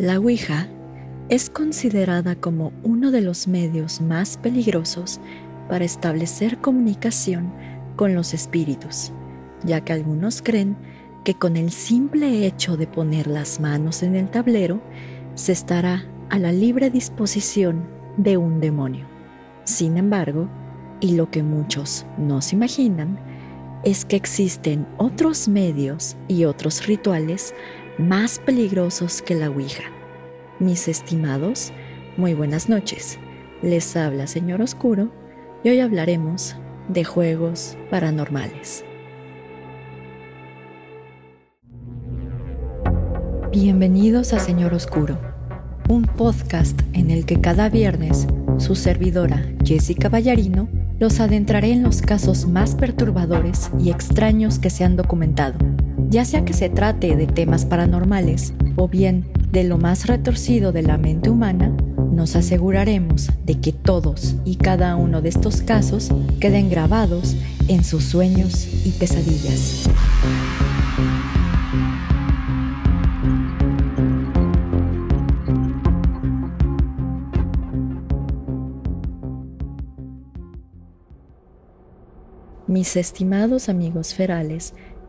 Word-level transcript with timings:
La 0.00 0.18
Ouija 0.18 0.66
es 1.28 1.50
considerada 1.50 2.34
como 2.34 2.72
uno 2.82 3.10
de 3.10 3.20
los 3.20 3.46
medios 3.46 4.00
más 4.00 4.38
peligrosos 4.38 5.20
para 5.68 5.84
establecer 5.84 6.56
comunicación 6.56 7.52
con 7.96 8.14
los 8.14 8.32
espíritus, 8.32 9.12
ya 9.62 9.82
que 9.82 9.92
algunos 9.92 10.40
creen 10.40 10.78
que 11.22 11.34
con 11.34 11.58
el 11.58 11.70
simple 11.70 12.46
hecho 12.46 12.78
de 12.78 12.86
poner 12.86 13.26
las 13.26 13.60
manos 13.60 14.02
en 14.02 14.16
el 14.16 14.30
tablero 14.30 14.80
se 15.34 15.52
estará 15.52 16.06
a 16.30 16.38
la 16.38 16.50
libre 16.50 16.88
disposición 16.88 17.86
de 18.16 18.38
un 18.38 18.58
demonio. 18.58 19.04
Sin 19.64 19.98
embargo, 19.98 20.48
y 21.00 21.14
lo 21.14 21.30
que 21.30 21.42
muchos 21.42 22.06
no 22.16 22.40
se 22.40 22.56
imaginan, 22.56 23.18
es 23.84 24.06
que 24.06 24.16
existen 24.16 24.86
otros 24.96 25.46
medios 25.46 26.16
y 26.26 26.44
otros 26.44 26.86
rituales 26.86 27.54
más 28.00 28.38
peligrosos 28.38 29.20
que 29.20 29.34
la 29.34 29.50
Ouija. 29.50 29.84
Mis 30.58 30.88
estimados, 30.88 31.72
muy 32.16 32.34
buenas 32.34 32.68
noches. 32.68 33.18
Les 33.62 33.94
habla 33.96 34.26
Señor 34.26 34.62
Oscuro 34.62 35.12
y 35.62 35.68
hoy 35.68 35.80
hablaremos 35.80 36.56
de 36.88 37.04
juegos 37.04 37.76
paranormales. 37.90 38.84
Bienvenidos 43.52 44.32
a 44.32 44.38
Señor 44.38 44.72
Oscuro, 44.72 45.18
un 45.88 46.04
podcast 46.04 46.80
en 46.94 47.10
el 47.10 47.26
que 47.26 47.40
cada 47.40 47.68
viernes 47.68 48.26
su 48.56 48.76
servidora 48.76 49.44
Jessica 49.62 50.08
Ballarino 50.08 50.68
los 50.98 51.20
adentraré 51.20 51.72
en 51.72 51.82
los 51.82 52.00
casos 52.00 52.46
más 52.46 52.74
perturbadores 52.74 53.70
y 53.78 53.90
extraños 53.90 54.58
que 54.58 54.70
se 54.70 54.84
han 54.84 54.96
documentado 54.96 55.58
ya 56.10 56.24
sea 56.24 56.44
que 56.44 56.52
se 56.52 56.68
trate 56.68 57.14
de 57.14 57.28
temas 57.28 57.64
paranormales 57.64 58.52
o 58.74 58.88
bien 58.88 59.30
de 59.52 59.62
lo 59.62 59.78
más 59.78 60.06
retorcido 60.06 60.72
de 60.72 60.82
la 60.82 60.98
mente 60.98 61.30
humana, 61.30 61.72
nos 62.12 62.34
aseguraremos 62.34 63.30
de 63.46 63.60
que 63.60 63.72
todos 63.72 64.34
y 64.44 64.56
cada 64.56 64.96
uno 64.96 65.22
de 65.22 65.28
estos 65.28 65.62
casos 65.62 66.10
queden 66.40 66.68
grabados 66.68 67.36
en 67.68 67.84
sus 67.84 68.04
sueños 68.04 68.68
y 68.84 68.90
pesadillas. 68.90 69.88
Mis 82.66 82.96
estimados 82.96 83.68
amigos 83.68 84.14
ferales, 84.14 84.74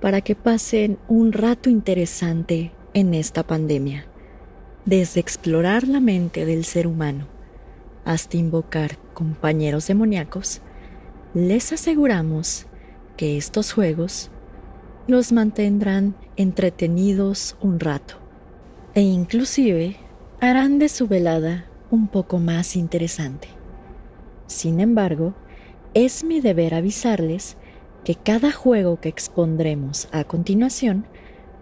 para 0.00 0.20
que 0.20 0.34
pasen 0.34 0.98
un 1.08 1.32
rato 1.32 1.70
interesante 1.70 2.72
en 2.94 3.14
esta 3.14 3.42
pandemia, 3.46 4.06
desde 4.84 5.20
explorar 5.20 5.86
la 5.86 6.00
mente 6.00 6.46
del 6.46 6.64
ser 6.64 6.86
humano 6.86 7.26
hasta 8.04 8.36
invocar 8.36 8.98
compañeros 9.12 9.86
demoníacos, 9.86 10.62
les 11.34 11.72
aseguramos 11.72 12.66
que 13.16 13.36
estos 13.36 13.72
juegos 13.72 14.30
los 15.06 15.32
mantendrán 15.32 16.16
entretenidos 16.36 17.56
un 17.60 17.78
rato 17.78 18.14
e 18.94 19.02
inclusive 19.02 19.96
harán 20.40 20.78
de 20.78 20.88
su 20.88 21.06
velada 21.06 21.66
un 21.90 22.08
poco 22.08 22.38
más 22.38 22.76
interesante. 22.76 23.48
Sin 24.46 24.80
embargo, 24.80 25.34
es 25.94 26.24
mi 26.24 26.40
deber 26.40 26.74
avisarles 26.74 27.56
que 28.04 28.14
cada 28.14 28.52
juego 28.52 29.00
que 29.00 29.08
expondremos 29.08 30.08
a 30.12 30.24
continuación 30.24 31.06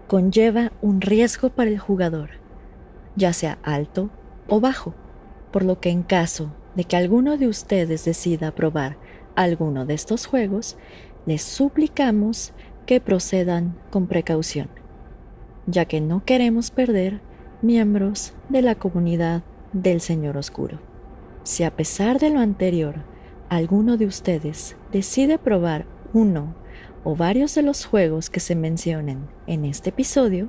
conlleva 0.06 0.72
un 0.80 1.00
riesgo 1.00 1.50
para 1.50 1.70
el 1.70 1.78
jugador, 1.78 2.30
ya 3.16 3.32
sea 3.32 3.58
alto 3.62 4.10
o 4.48 4.60
bajo, 4.60 4.94
por 5.52 5.64
lo 5.64 5.80
que 5.80 5.90
en 5.90 6.02
caso 6.02 6.52
de 6.74 6.84
que 6.84 6.96
alguno 6.96 7.36
de 7.36 7.48
ustedes 7.48 8.04
decida 8.04 8.54
probar 8.54 8.96
alguno 9.34 9.84
de 9.84 9.94
estos 9.94 10.26
juegos, 10.26 10.76
les 11.26 11.42
suplicamos 11.42 12.52
que 12.86 13.00
procedan 13.00 13.76
con 13.90 14.06
precaución, 14.06 14.68
ya 15.66 15.84
que 15.84 16.00
no 16.00 16.24
queremos 16.24 16.70
perder 16.70 17.20
miembros 17.60 18.34
de 18.48 18.62
la 18.62 18.76
comunidad 18.76 19.42
del 19.72 20.00
Señor 20.00 20.36
Oscuro. 20.36 20.80
Si 21.42 21.64
a 21.64 21.74
pesar 21.74 22.18
de 22.18 22.30
lo 22.30 22.40
anterior 22.40 23.04
alguno 23.48 23.96
de 23.96 24.06
ustedes 24.06 24.76
decide 24.92 25.38
probar 25.38 25.86
uno 26.12 26.54
o 27.04 27.16
varios 27.16 27.54
de 27.54 27.62
los 27.62 27.84
juegos 27.86 28.30
que 28.30 28.40
se 28.40 28.54
mencionen 28.54 29.28
en 29.46 29.64
este 29.64 29.90
episodio, 29.90 30.48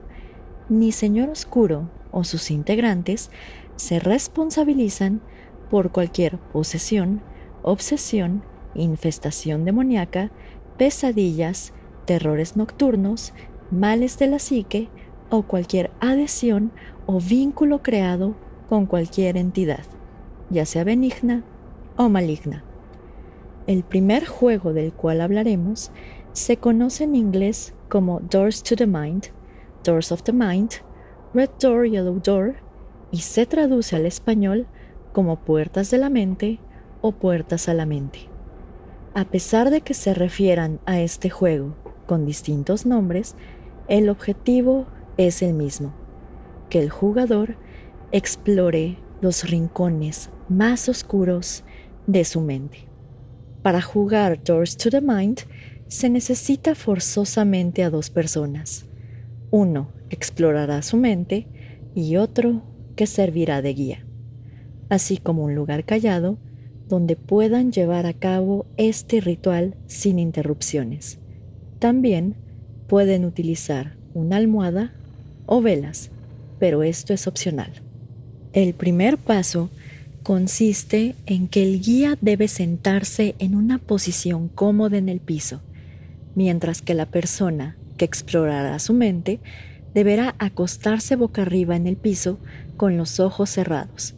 ni 0.67 0.91
Señor 0.91 1.29
Oscuro 1.29 1.89
o 2.11 2.23
sus 2.23 2.51
integrantes 2.51 3.29
se 3.75 3.99
responsabilizan 3.99 5.21
por 5.69 5.91
cualquier 5.91 6.37
posesión, 6.37 7.21
obsesión, 7.61 8.43
infestación 8.75 9.65
demoníaca, 9.65 10.31
pesadillas, 10.77 11.73
terrores 12.05 12.55
nocturnos, 12.55 13.33
males 13.71 14.17
de 14.17 14.27
la 14.27 14.39
psique 14.39 14.89
o 15.29 15.43
cualquier 15.43 15.91
adhesión 15.99 16.71
o 17.05 17.19
vínculo 17.19 17.81
creado 17.83 18.35
con 18.67 18.85
cualquier 18.85 19.37
entidad, 19.37 19.83
ya 20.49 20.65
sea 20.65 20.83
benigna 20.83 21.43
o 21.97 22.09
maligna. 22.09 22.63
El 23.69 23.83
primer 23.83 24.25
juego 24.25 24.73
del 24.73 24.91
cual 24.91 25.21
hablaremos 25.21 25.91
se 26.33 26.57
conoce 26.57 27.03
en 27.03 27.13
inglés 27.13 27.75
como 27.87 28.19
Doors 28.19 28.63
to 28.63 28.75
the 28.75 28.87
Mind, 28.87 29.25
Doors 29.83 30.11
of 30.11 30.23
the 30.23 30.33
Mind, 30.33 30.71
Red 31.35 31.51
Door, 31.61 31.87
Yellow 31.87 32.19
Door 32.19 32.55
y 33.11 33.17
se 33.17 33.45
traduce 33.45 33.95
al 33.95 34.07
español 34.07 34.65
como 35.13 35.35
Puertas 35.41 35.91
de 35.91 35.99
la 35.99 36.09
Mente 36.09 36.57
o 37.01 37.11
Puertas 37.11 37.69
a 37.69 37.75
la 37.75 37.85
Mente. 37.85 38.21
A 39.13 39.25
pesar 39.25 39.69
de 39.69 39.81
que 39.81 39.93
se 39.93 40.15
refieran 40.15 40.79
a 40.87 40.99
este 40.99 41.29
juego 41.29 41.75
con 42.07 42.25
distintos 42.25 42.87
nombres, 42.87 43.35
el 43.87 44.09
objetivo 44.09 44.87
es 45.17 45.43
el 45.43 45.53
mismo, 45.53 45.93
que 46.71 46.79
el 46.79 46.89
jugador 46.89 47.55
explore 48.11 48.97
los 49.21 49.47
rincones 49.47 50.31
más 50.47 50.89
oscuros 50.89 51.63
de 52.07 52.25
su 52.25 52.41
mente. 52.41 52.88
Para 53.69 53.83
jugar 53.83 54.43
Doors 54.43 54.77
to 54.77 54.89
the 54.89 54.99
Mind 54.99 55.41
se 55.87 56.09
necesita 56.09 56.73
forzosamente 56.73 57.83
a 57.83 57.91
dos 57.91 58.09
personas. 58.09 58.87
Uno 59.51 59.91
explorará 60.09 60.81
su 60.81 60.97
mente 60.97 61.45
y 61.93 62.15
otro 62.15 62.63
que 62.95 63.05
servirá 63.05 63.61
de 63.61 63.75
guía, 63.75 64.07
así 64.89 65.17
como 65.17 65.43
un 65.43 65.53
lugar 65.53 65.85
callado 65.85 66.39
donde 66.87 67.15
puedan 67.15 67.71
llevar 67.71 68.07
a 68.07 68.13
cabo 68.13 68.65
este 68.77 69.21
ritual 69.21 69.75
sin 69.85 70.17
interrupciones. 70.17 71.19
También 71.77 72.37
pueden 72.87 73.23
utilizar 73.23 73.97
una 74.15 74.37
almohada 74.37 74.95
o 75.45 75.61
velas, 75.61 76.09
pero 76.57 76.81
esto 76.81 77.13
es 77.13 77.27
opcional. 77.27 77.71
El 78.51 78.73
primer 78.73 79.19
paso 79.19 79.69
consiste 80.23 81.15
en 81.25 81.47
que 81.47 81.63
el 81.63 81.81
guía 81.81 82.17
debe 82.21 82.47
sentarse 82.47 83.35
en 83.39 83.55
una 83.55 83.77
posición 83.77 84.47
cómoda 84.49 84.97
en 84.97 85.09
el 85.09 85.19
piso, 85.19 85.61
mientras 86.35 86.81
que 86.81 86.93
la 86.93 87.05
persona 87.05 87.77
que 87.97 88.05
explorará 88.05 88.79
su 88.79 88.93
mente 88.93 89.39
deberá 89.93 90.35
acostarse 90.39 91.15
boca 91.15 91.41
arriba 91.41 91.75
en 91.75 91.87
el 91.87 91.97
piso 91.97 92.39
con 92.77 92.97
los 92.97 93.19
ojos 93.19 93.49
cerrados, 93.49 94.15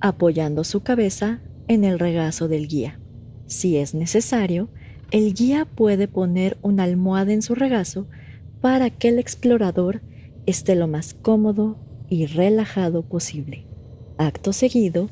apoyando 0.00 0.64
su 0.64 0.80
cabeza 0.80 1.40
en 1.68 1.84
el 1.84 1.98
regazo 1.98 2.48
del 2.48 2.68
guía. 2.68 2.98
Si 3.46 3.76
es 3.76 3.94
necesario, 3.94 4.68
el 5.10 5.34
guía 5.34 5.64
puede 5.64 6.08
poner 6.08 6.58
una 6.62 6.84
almohada 6.84 7.32
en 7.32 7.42
su 7.42 7.54
regazo 7.54 8.06
para 8.60 8.90
que 8.90 9.08
el 9.08 9.18
explorador 9.18 10.02
esté 10.46 10.74
lo 10.74 10.88
más 10.88 11.14
cómodo 11.14 11.78
y 12.08 12.26
relajado 12.26 13.02
posible. 13.02 13.66
Acto 14.18 14.52
seguido, 14.52 15.10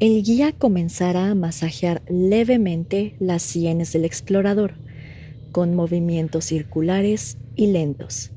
el 0.00 0.22
guía 0.22 0.52
comenzará 0.52 1.30
a 1.30 1.34
masajear 1.34 2.02
levemente 2.08 3.16
las 3.20 3.42
sienes 3.42 3.92
del 3.92 4.04
explorador, 4.04 4.74
con 5.52 5.74
movimientos 5.74 6.46
circulares 6.46 7.38
y 7.54 7.68
lentos, 7.68 8.32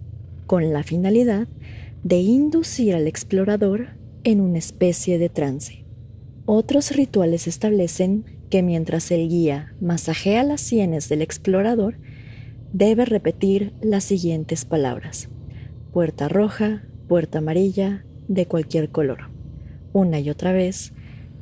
con 0.46 0.72
la 0.72 0.84
finalidad 0.84 1.48
de 2.04 2.20
inducir 2.20 2.94
al 2.94 3.08
explorador 3.08 3.98
en 4.24 4.40
una 4.40 4.60
especie 4.60 5.18
de 5.18 5.30
trance. 5.30 5.84
Otros 6.46 6.92
rituales 6.92 7.48
establecen 7.48 8.26
que 8.50 8.62
mientras 8.62 9.12
el 9.12 9.28
guía 9.28 9.74
masajea 9.82 10.44
las 10.44 10.62
sienes 10.62 11.10
del 11.10 11.22
explorador, 11.22 11.98
debe 12.72 13.06
repetir 13.06 13.74
las 13.82 14.04
siguientes 14.04 14.64
palabras. 14.64 15.30
Puerta 15.92 16.30
roja, 16.30 16.84
puerta 17.08 17.40
amarilla, 17.40 18.06
de 18.28 18.46
cualquier 18.46 18.90
color, 18.90 19.32
una 19.94 20.20
y 20.20 20.30
otra 20.30 20.52
vez, 20.52 20.94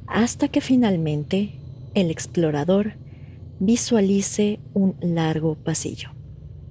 hasta 0.07 0.47
que 0.47 0.61
finalmente 0.61 1.53
el 1.93 2.11
explorador 2.11 2.93
visualice 3.59 4.59
un 4.73 4.95
largo 5.01 5.55
pasillo. 5.55 6.09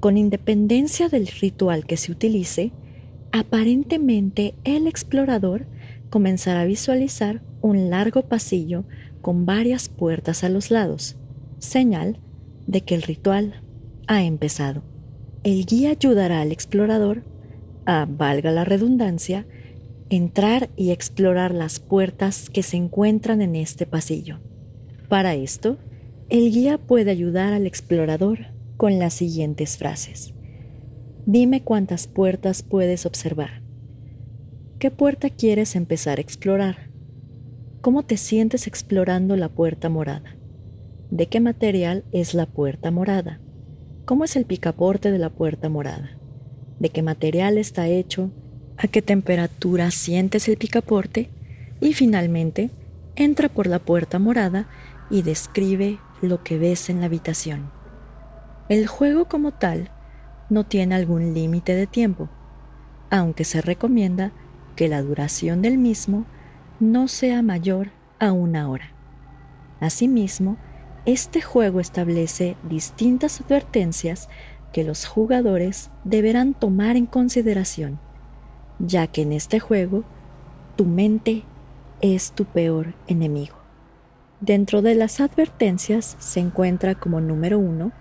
Con 0.01 0.19
independencia 0.19 1.09
del 1.09 1.27
ritual 1.27 1.87
que 1.87 1.97
se 1.97 2.13
utilice, 2.13 2.73
aparentemente 3.33 4.55
el 4.65 4.87
explorador 4.87 5.67
comenzará 6.11 6.61
a 6.61 6.67
visualizar 6.67 7.43
un 7.63 7.91
largo 7.91 8.23
pasillo 8.29 8.85
con 9.23 9.47
varias 9.47 9.89
puertas 9.89 10.45
a 10.45 10.51
los 10.51 10.71
lados, 10.71 11.17
señal 11.59 12.19
de 12.67 12.83
que 12.83 12.95
el 12.95 13.03
ritual 13.03 13.63
ha 14.07 14.23
empezado. 14.23 14.83
El 15.43 15.65
guía 15.65 15.91
ayudará 15.91 16.43
al 16.43 16.53
explorador 16.53 17.25
a, 17.87 18.07
valga 18.09 18.51
la 18.51 18.65
redundancia, 18.65 19.47
entrar 20.11 20.71
y 20.77 20.91
explorar 20.91 21.55
las 21.55 21.81
puertas 21.81 22.51
que 22.51 22.63
se 22.63 22.77
encuentran 22.77 23.43
en 23.43 23.57
este 23.57 23.87
pasillo. 23.87 24.41
Para 25.09 25.35
esto, 25.35 25.79
el 26.29 26.51
guía 26.51 26.79
puede 26.79 27.11
ayudar 27.11 27.53
al 27.53 27.67
explorador 27.67 28.47
con 28.77 28.99
las 28.99 29.15
siguientes 29.15 29.77
frases. 29.77 30.35
Dime 31.27 31.63
cuántas 31.63 32.07
puertas 32.07 32.63
puedes 32.63 33.07
observar. 33.07 33.63
¿Qué 34.79 34.91
puerta 34.91 35.31
quieres 35.31 35.77
empezar 35.77 36.19
a 36.19 36.21
explorar? 36.21 36.91
¿Cómo 37.81 38.03
te 38.03 38.17
sientes 38.17 38.67
explorando 38.67 39.37
la 39.37 39.49
puerta 39.49 39.89
morada? 39.89 40.37
¿De 41.11 41.27
qué 41.27 41.41
material 41.41 42.05
es 42.13 42.35
la 42.35 42.47
puerta 42.47 42.91
morada? 42.91 43.41
¿Cómo 44.05 44.25
es 44.25 44.37
el 44.37 44.45
picaporte 44.45 45.11
de 45.11 45.19
la 45.19 45.31
puerta 45.31 45.69
morada? 45.69 46.19
¿De 46.79 46.91
qué 46.91 47.03
material 47.03 47.57
está 47.57 47.89
hecho? 47.89 48.31
¿A 48.77 48.89
qué 48.89 49.03
temperatura 49.03 49.91
sientes 49.91 50.49
el 50.49 50.57
picaporte? 50.57 51.31
Y 51.81 51.95
finalmente, 51.95 52.71
entra 53.17 53.49
por 53.49 53.67
la 53.67 53.79
puerta 53.79 54.19
morada 54.19 54.67
y 55.11 55.23
describe 55.23 55.99
lo 56.23 56.43
que 56.43 56.59
ves 56.59 56.91
en 56.91 57.01
la 57.01 57.07
habitación. 57.07 57.71
El 58.69 58.87
juego 58.87 59.27
como 59.27 59.53
tal 59.53 59.91
no 60.51 60.65
tiene 60.65 60.95
algún 60.95 61.35
límite 61.35 61.75
de 61.75 61.87
tiempo, 61.87 62.29
aunque 63.11 63.45
se 63.45 63.61
recomienda 63.61 64.33
que 64.75 64.89
la 64.89 65.03
duración 65.03 65.63
del 65.63 65.79
mismo 65.79 66.27
no 66.81 67.07
sea 67.09 67.43
mayor 67.43 67.91
a 68.19 68.33
una 68.33 68.69
hora. 68.69 68.91
Asimismo, 69.81 70.57
este 71.07 71.43
juego 71.43 71.81
establece 71.81 72.57
distintas 72.69 73.41
advertencias 73.41 74.29
que 74.73 74.83
los 74.83 75.07
jugadores 75.07 75.91
deberán 76.03 76.55
tomar 76.55 76.97
en 76.97 77.07
consideración, 77.07 78.01
ya 78.85 79.07
que 79.07 79.23
en 79.23 79.33
este 79.33 79.61
juego 79.61 80.05
tu 80.77 80.85
mente 80.85 81.45
es 82.01 82.33
tu 82.33 82.45
peor 82.45 82.95
enemigo. 83.07 83.57
Dentro 84.41 84.83
de 84.83 84.95
las 84.95 85.21
advertencias 85.21 86.17
se 86.19 86.41
encuentra 86.41 86.95
como 86.95 87.21
número 87.21 87.59
uno, 87.59 87.93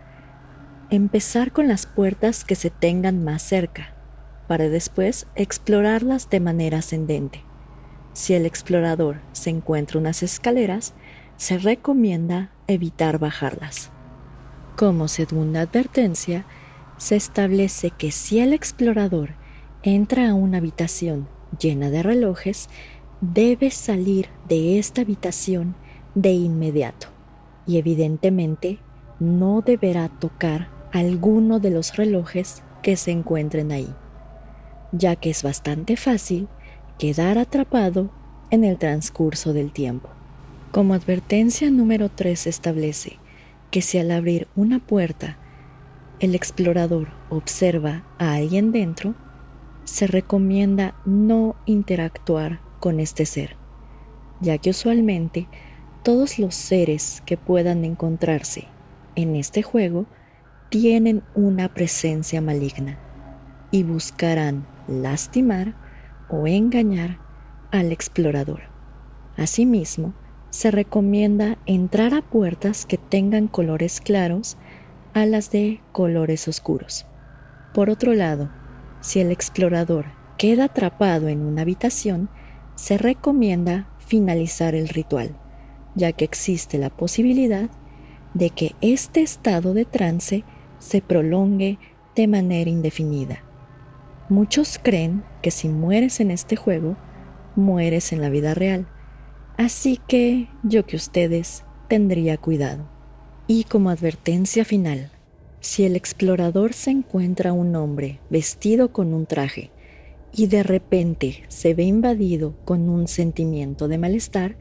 empezar 0.89 1.51
con 1.51 1.67
las 1.67 1.85
puertas 1.85 2.43
que 2.43 2.55
se 2.55 2.69
tengan 2.69 3.23
más 3.23 3.41
cerca, 3.41 3.95
para 4.47 4.67
después 4.67 5.27
explorarlas 5.35 6.29
de 6.29 6.39
manera 6.39 6.79
ascendente. 6.79 7.43
Si 8.11 8.33
el 8.33 8.45
explorador 8.45 9.21
se 9.31 9.49
encuentra 9.49 9.99
unas 9.99 10.21
escaleras, 10.21 10.93
se 11.37 11.57
recomienda 11.57 12.51
evitar 12.67 13.19
bajarlas. 13.19 13.91
Como 14.75 15.07
segunda 15.07 15.61
advertencia, 15.61 16.45
se 16.97 17.15
establece 17.15 17.91
que 17.91 18.11
si 18.11 18.39
el 18.39 18.53
explorador 18.53 19.31
entra 19.83 20.29
a 20.29 20.33
una 20.33 20.57
habitación 20.57 21.27
llena 21.59 21.89
de 21.89 22.01
relojes, 22.03 22.69
debe 23.21 23.69
salir 23.69 24.27
de 24.47 24.79
esta 24.79 25.01
habitación 25.01 25.75
de 26.15 26.31
inmediato 26.31 27.07
y 27.67 27.77
evidentemente 27.77 28.79
no 29.19 29.61
deberá 29.61 30.09
tocar 30.09 30.69
alguno 30.91 31.59
de 31.59 31.69
los 31.69 31.95
relojes 31.95 32.63
que 32.81 32.95
se 32.95 33.11
encuentren 33.11 33.71
ahí, 33.71 33.93
ya 34.91 35.15
que 35.15 35.29
es 35.29 35.43
bastante 35.43 35.95
fácil 35.95 36.47
quedar 36.97 37.37
atrapado 37.37 38.09
en 38.51 38.63
el 38.63 38.77
transcurso 38.77 39.53
del 39.53 39.71
tiempo. 39.71 40.09
Como 40.71 40.93
advertencia 40.93 41.69
número 41.71 42.09
3 42.09 42.47
establece 42.47 43.17
que 43.71 43.81
si 43.81 43.97
al 43.97 44.11
abrir 44.11 44.47
una 44.55 44.79
puerta 44.79 45.37
el 46.19 46.35
explorador 46.35 47.07
observa 47.29 48.03
a 48.17 48.33
alguien 48.33 48.71
dentro, 48.71 49.15
se 49.83 50.07
recomienda 50.07 50.95
no 51.05 51.55
interactuar 51.65 52.61
con 52.79 52.99
este 52.99 53.25
ser, 53.25 53.55
ya 54.41 54.57
que 54.57 54.69
usualmente 54.69 55.47
todos 56.03 56.39
los 56.39 56.55
seres 56.55 57.21
que 57.25 57.37
puedan 57.37 57.85
encontrarse 57.85 58.67
en 59.15 59.35
este 59.35 59.63
juego 59.63 60.05
tienen 60.69 61.23
una 61.35 61.73
presencia 61.73 62.41
maligna 62.41 62.97
y 63.71 63.83
buscarán 63.83 64.65
lastimar 64.87 65.75
o 66.29 66.47
engañar 66.47 67.19
al 67.71 67.91
explorador. 67.91 68.61
Asimismo, 69.37 70.13
se 70.49 70.69
recomienda 70.69 71.57
entrar 71.65 72.13
a 72.13 72.21
puertas 72.21 72.85
que 72.85 72.97
tengan 72.97 73.47
colores 73.47 74.01
claros 74.01 74.57
a 75.13 75.25
las 75.25 75.51
de 75.51 75.81
colores 75.91 76.47
oscuros. 76.47 77.07
Por 77.73 77.89
otro 77.89 78.13
lado, 78.13 78.51
si 79.03 79.19
el 79.19 79.31
explorador 79.31 80.05
queda 80.37 80.65
atrapado 80.65 81.27
en 81.27 81.41
una 81.41 81.63
habitación, 81.63 82.29
se 82.75 82.97
recomienda 82.97 83.89
finalizar 83.99 84.75
el 84.75 84.87
ritual, 84.87 85.35
ya 85.93 86.13
que 86.13 86.23
existe 86.23 86.77
la 86.77 86.89
posibilidad 86.89 87.69
de 88.33 88.49
que 88.49 88.75
este 88.79 89.21
estado 89.21 89.73
de 89.73 89.83
trance 89.83 90.45
se 90.79 91.01
prolongue 91.01 91.77
de 92.15 92.27
manera 92.27 92.69
indefinida. 92.69 93.43
Muchos 94.29 94.79
creen 94.81 95.23
que 95.41 95.51
si 95.51 95.67
mueres 95.67 96.21
en 96.21 96.31
este 96.31 96.55
juego, 96.55 96.95
mueres 97.57 98.13
en 98.13 98.21
la 98.21 98.29
vida 98.29 98.53
real, 98.53 98.87
así 99.57 99.99
que 100.07 100.47
yo 100.63 100.85
que 100.85 100.95
ustedes 100.95 101.65
tendría 101.89 102.37
cuidado. 102.37 102.89
Y 103.47 103.65
como 103.65 103.89
advertencia 103.89 104.63
final, 104.63 105.11
si 105.63 105.85
el 105.85 105.95
explorador 105.95 106.73
se 106.73 106.91
encuentra 106.91 107.53
un 107.53 107.73
hombre 107.77 108.19
vestido 108.29 108.91
con 108.91 109.13
un 109.13 109.25
traje 109.25 109.71
y 110.35 110.47
de 110.47 110.61
repente 110.61 111.43
se 111.47 111.73
ve 111.73 111.83
invadido 111.83 112.53
con 112.65 112.89
un 112.89 113.07
sentimiento 113.07 113.87
de 113.87 113.97
malestar, 113.97 114.57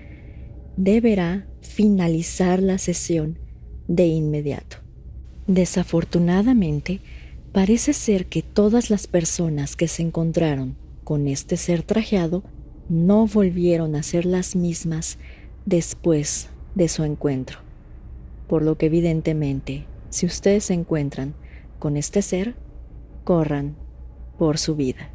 deberá 0.76 1.48
finalizar 1.60 2.62
la 2.62 2.78
sesión 2.78 3.40
de 3.88 4.06
inmediato. 4.06 4.76
Desafortunadamente, 5.48 7.00
parece 7.50 7.94
ser 7.94 8.26
que 8.26 8.42
todas 8.42 8.88
las 8.88 9.08
personas 9.08 9.74
que 9.74 9.88
se 9.88 10.02
encontraron 10.02 10.76
con 11.02 11.26
este 11.26 11.56
ser 11.56 11.82
trajeado 11.82 12.44
no 12.88 13.26
volvieron 13.26 13.96
a 13.96 14.04
ser 14.04 14.24
las 14.24 14.54
mismas 14.54 15.18
después 15.66 16.48
de 16.76 16.86
su 16.86 17.02
encuentro. 17.02 17.58
Por 18.46 18.62
lo 18.62 18.78
que 18.78 18.86
evidentemente, 18.86 19.86
si 20.12 20.26
ustedes 20.26 20.64
se 20.64 20.74
encuentran 20.74 21.34
con 21.78 21.96
este 21.96 22.20
ser, 22.20 22.54
corran 23.24 23.76
por 24.38 24.58
su 24.58 24.76
vida. 24.76 25.10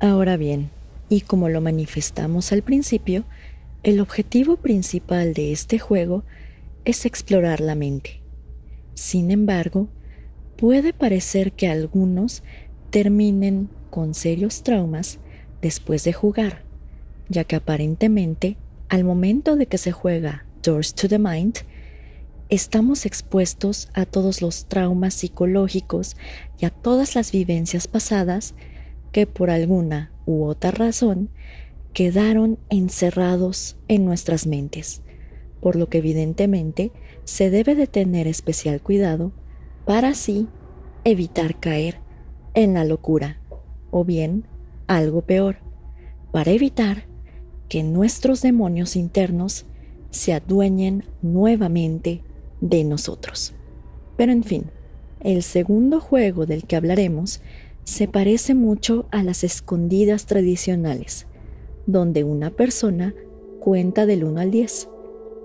Ahora 0.00 0.38
bien, 0.38 0.70
y 1.10 1.20
como 1.20 1.50
lo 1.50 1.60
manifestamos 1.60 2.50
al 2.50 2.62
principio, 2.62 3.24
el 3.82 4.00
objetivo 4.00 4.56
principal 4.56 5.34
de 5.34 5.52
este 5.52 5.78
juego 5.78 6.24
es 6.86 7.04
explorar 7.04 7.60
la 7.60 7.74
mente. 7.74 8.22
Sin 8.94 9.30
embargo, 9.30 9.88
puede 10.56 10.94
parecer 10.94 11.52
que 11.52 11.68
algunos 11.68 12.42
terminen 12.88 13.68
con 13.90 14.14
serios 14.14 14.62
traumas 14.62 15.18
después 15.60 16.02
de 16.04 16.14
jugar, 16.14 16.62
ya 17.28 17.44
que 17.44 17.56
aparentemente 17.56 18.56
al 18.88 19.04
momento 19.04 19.56
de 19.56 19.66
que 19.66 19.76
se 19.76 19.92
juega 19.92 20.46
Doors 20.62 20.94
to 20.94 21.08
the 21.08 21.18
Mind, 21.18 21.58
estamos 22.48 23.06
expuestos 23.06 23.88
a 23.94 24.04
todos 24.06 24.42
los 24.42 24.66
traumas 24.66 25.14
psicológicos 25.14 26.16
y 26.58 26.66
a 26.66 26.70
todas 26.70 27.14
las 27.14 27.32
vivencias 27.32 27.88
pasadas 27.88 28.54
que 29.12 29.26
por 29.26 29.50
alguna 29.50 30.12
u 30.26 30.44
otra 30.44 30.70
razón 30.70 31.30
quedaron 31.92 32.58
encerrados 32.70 33.76
en 33.88 34.04
nuestras 34.04 34.46
mentes, 34.46 35.02
por 35.60 35.76
lo 35.76 35.88
que 35.88 35.98
evidentemente 35.98 36.92
se 37.24 37.50
debe 37.50 37.74
de 37.74 37.86
tener 37.86 38.26
especial 38.26 38.80
cuidado 38.82 39.32
para 39.84 40.08
así 40.08 40.48
evitar 41.04 41.58
caer 41.60 42.00
en 42.54 42.74
la 42.74 42.84
locura 42.84 43.38
o 43.90 44.04
bien 44.04 44.46
algo 44.86 45.22
peor, 45.22 45.58
para 46.32 46.50
evitar 46.50 47.06
que 47.68 47.82
nuestros 47.82 48.42
demonios 48.42 48.96
internos 48.96 49.66
se 50.10 50.32
adueñen 50.32 51.04
nuevamente 51.22 52.22
de 52.64 52.82
nosotros. 52.82 53.52
Pero 54.16 54.32
en 54.32 54.42
fin, 54.42 54.70
el 55.20 55.42
segundo 55.42 56.00
juego 56.00 56.46
del 56.46 56.64
que 56.64 56.76
hablaremos 56.76 57.42
se 57.84 58.08
parece 58.08 58.54
mucho 58.54 59.06
a 59.10 59.22
las 59.22 59.44
escondidas 59.44 60.24
tradicionales, 60.24 61.26
donde 61.86 62.24
una 62.24 62.50
persona 62.50 63.14
cuenta 63.60 64.06
del 64.06 64.24
1 64.24 64.40
al 64.40 64.50
10, 64.50 64.88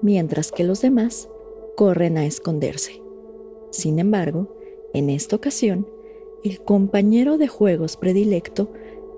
mientras 0.01 0.51
que 0.51 0.63
los 0.63 0.81
demás 0.81 1.29
corren 1.75 2.17
a 2.17 2.25
esconderse. 2.25 3.01
Sin 3.71 3.99
embargo, 3.99 4.55
en 4.93 5.09
esta 5.09 5.35
ocasión, 5.35 5.87
el 6.45 6.61
compañero 6.61 7.37
de 7.37 7.49
juegos 7.49 7.97
predilecto 7.97 8.71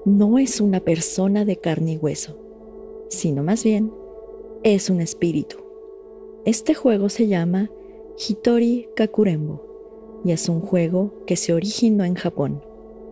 no 0.06 0.40
es 0.40 0.60
una 0.60 0.80
persona 0.80 1.46
de 1.46 1.58
carne 1.58 1.94
y 1.94 1.98
hueso, 1.98 2.40
sino 3.10 3.44
más 3.44 3.64
bien 3.64 3.94
es 4.64 4.90
un 4.90 5.02
espíritu. 5.02 5.58
Este 6.46 6.74
juego 6.74 7.10
se 7.10 7.28
llama 7.28 7.70
Hitori 8.30 8.88
Kakurembo 8.96 10.22
y 10.24 10.32
es 10.32 10.48
un 10.48 10.62
juego 10.62 11.12
que 11.26 11.36
se 11.36 11.54
originó 11.54 12.04
en 12.04 12.14
Japón. 12.14 12.64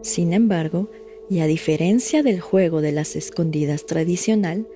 Sin 0.04 0.34
embargo, 0.34 0.92
y 1.32 1.40
a 1.40 1.48
diferencia 1.48 2.22
del 2.22 2.40
juego 2.42 2.82
de 2.82 2.92
las 2.92 3.16
escondidas 3.16 3.88
tradicional, 3.88 4.68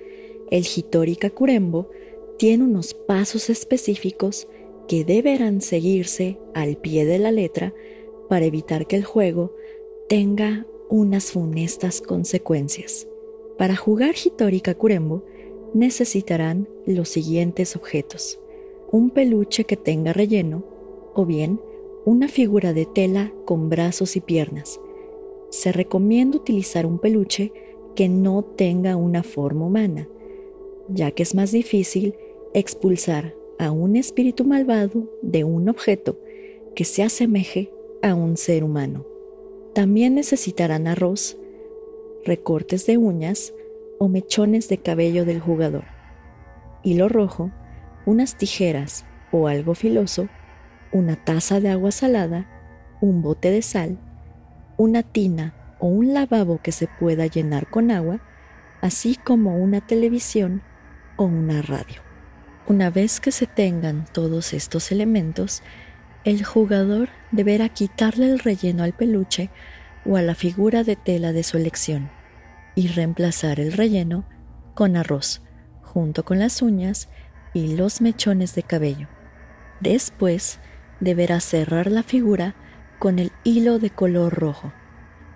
el 0.50 0.66
Hitori 0.66 1.14
Kakurembo 1.14 1.88
tiene 2.36 2.64
unos 2.64 2.94
pasos 2.94 3.48
específicos 3.48 4.48
que 4.88 5.04
deberán 5.04 5.60
seguirse 5.60 6.38
al 6.52 6.78
pie 6.78 7.04
de 7.04 7.20
la 7.20 7.30
letra 7.30 7.72
para 8.28 8.44
evitar 8.44 8.88
que 8.88 8.96
el 8.96 9.04
juego 9.04 9.54
tenga 10.08 10.66
unas 10.88 11.30
funestas 11.30 12.00
consecuencias. 12.00 13.06
Para 13.56 13.76
jugar 13.76 14.16
Hitori 14.22 14.60
Kakurembo 14.60 15.24
necesitarán 15.74 16.68
los 16.86 17.08
siguientes 17.08 17.76
objetos. 17.76 18.40
Un 18.94 19.10
peluche 19.10 19.64
que 19.64 19.76
tenga 19.76 20.12
relleno 20.12 20.62
o 21.14 21.26
bien 21.26 21.60
una 22.04 22.28
figura 22.28 22.72
de 22.72 22.86
tela 22.86 23.32
con 23.44 23.68
brazos 23.68 24.14
y 24.14 24.20
piernas. 24.20 24.80
Se 25.50 25.72
recomienda 25.72 26.36
utilizar 26.36 26.86
un 26.86 27.00
peluche 27.00 27.52
que 27.96 28.08
no 28.08 28.44
tenga 28.44 28.94
una 28.94 29.24
forma 29.24 29.66
humana, 29.66 30.08
ya 30.86 31.10
que 31.10 31.24
es 31.24 31.34
más 31.34 31.50
difícil 31.50 32.14
expulsar 32.52 33.34
a 33.58 33.72
un 33.72 33.96
espíritu 33.96 34.44
malvado 34.44 35.10
de 35.22 35.42
un 35.42 35.68
objeto 35.68 36.16
que 36.76 36.84
se 36.84 37.02
asemeje 37.02 37.72
a 38.00 38.14
un 38.14 38.36
ser 38.36 38.62
humano. 38.62 39.04
También 39.72 40.14
necesitarán 40.14 40.86
arroz, 40.86 41.36
recortes 42.24 42.86
de 42.86 42.96
uñas 42.96 43.54
o 43.98 44.06
mechones 44.06 44.68
de 44.68 44.78
cabello 44.78 45.24
del 45.24 45.40
jugador, 45.40 45.82
hilo 46.84 47.08
rojo, 47.08 47.50
unas 48.06 48.36
tijeras 48.36 49.04
o 49.32 49.48
algo 49.48 49.74
filoso, 49.74 50.28
una 50.92 51.16
taza 51.16 51.60
de 51.60 51.70
agua 51.70 51.90
salada, 51.90 52.46
un 53.00 53.22
bote 53.22 53.50
de 53.50 53.62
sal, 53.62 53.98
una 54.76 55.02
tina 55.02 55.54
o 55.78 55.88
un 55.88 56.14
lavabo 56.14 56.60
que 56.62 56.72
se 56.72 56.86
pueda 56.86 57.26
llenar 57.26 57.68
con 57.68 57.90
agua, 57.90 58.20
así 58.80 59.16
como 59.16 59.56
una 59.56 59.80
televisión 59.80 60.62
o 61.16 61.24
una 61.24 61.62
radio. 61.62 62.02
Una 62.66 62.90
vez 62.90 63.20
que 63.20 63.32
se 63.32 63.46
tengan 63.46 64.06
todos 64.12 64.54
estos 64.54 64.90
elementos, 64.90 65.62
el 66.24 66.44
jugador 66.44 67.10
deberá 67.30 67.68
quitarle 67.68 68.26
el 68.26 68.38
relleno 68.38 68.82
al 68.82 68.94
peluche 68.94 69.50
o 70.06 70.16
a 70.16 70.22
la 70.22 70.34
figura 70.34 70.84
de 70.84 70.96
tela 70.96 71.32
de 71.32 71.42
su 71.42 71.56
elección 71.56 72.10
y 72.74 72.88
reemplazar 72.88 73.60
el 73.60 73.72
relleno 73.72 74.24
con 74.74 74.96
arroz, 74.96 75.42
junto 75.82 76.24
con 76.24 76.38
las 76.38 76.62
uñas 76.62 77.08
y 77.54 77.76
los 77.76 78.02
mechones 78.02 78.54
de 78.54 78.62
cabello. 78.62 79.08
Después 79.80 80.58
deberá 81.00 81.40
cerrar 81.40 81.90
la 81.90 82.02
figura 82.02 82.54
con 82.98 83.18
el 83.18 83.32
hilo 83.44 83.78
de 83.78 83.90
color 83.90 84.34
rojo, 84.34 84.72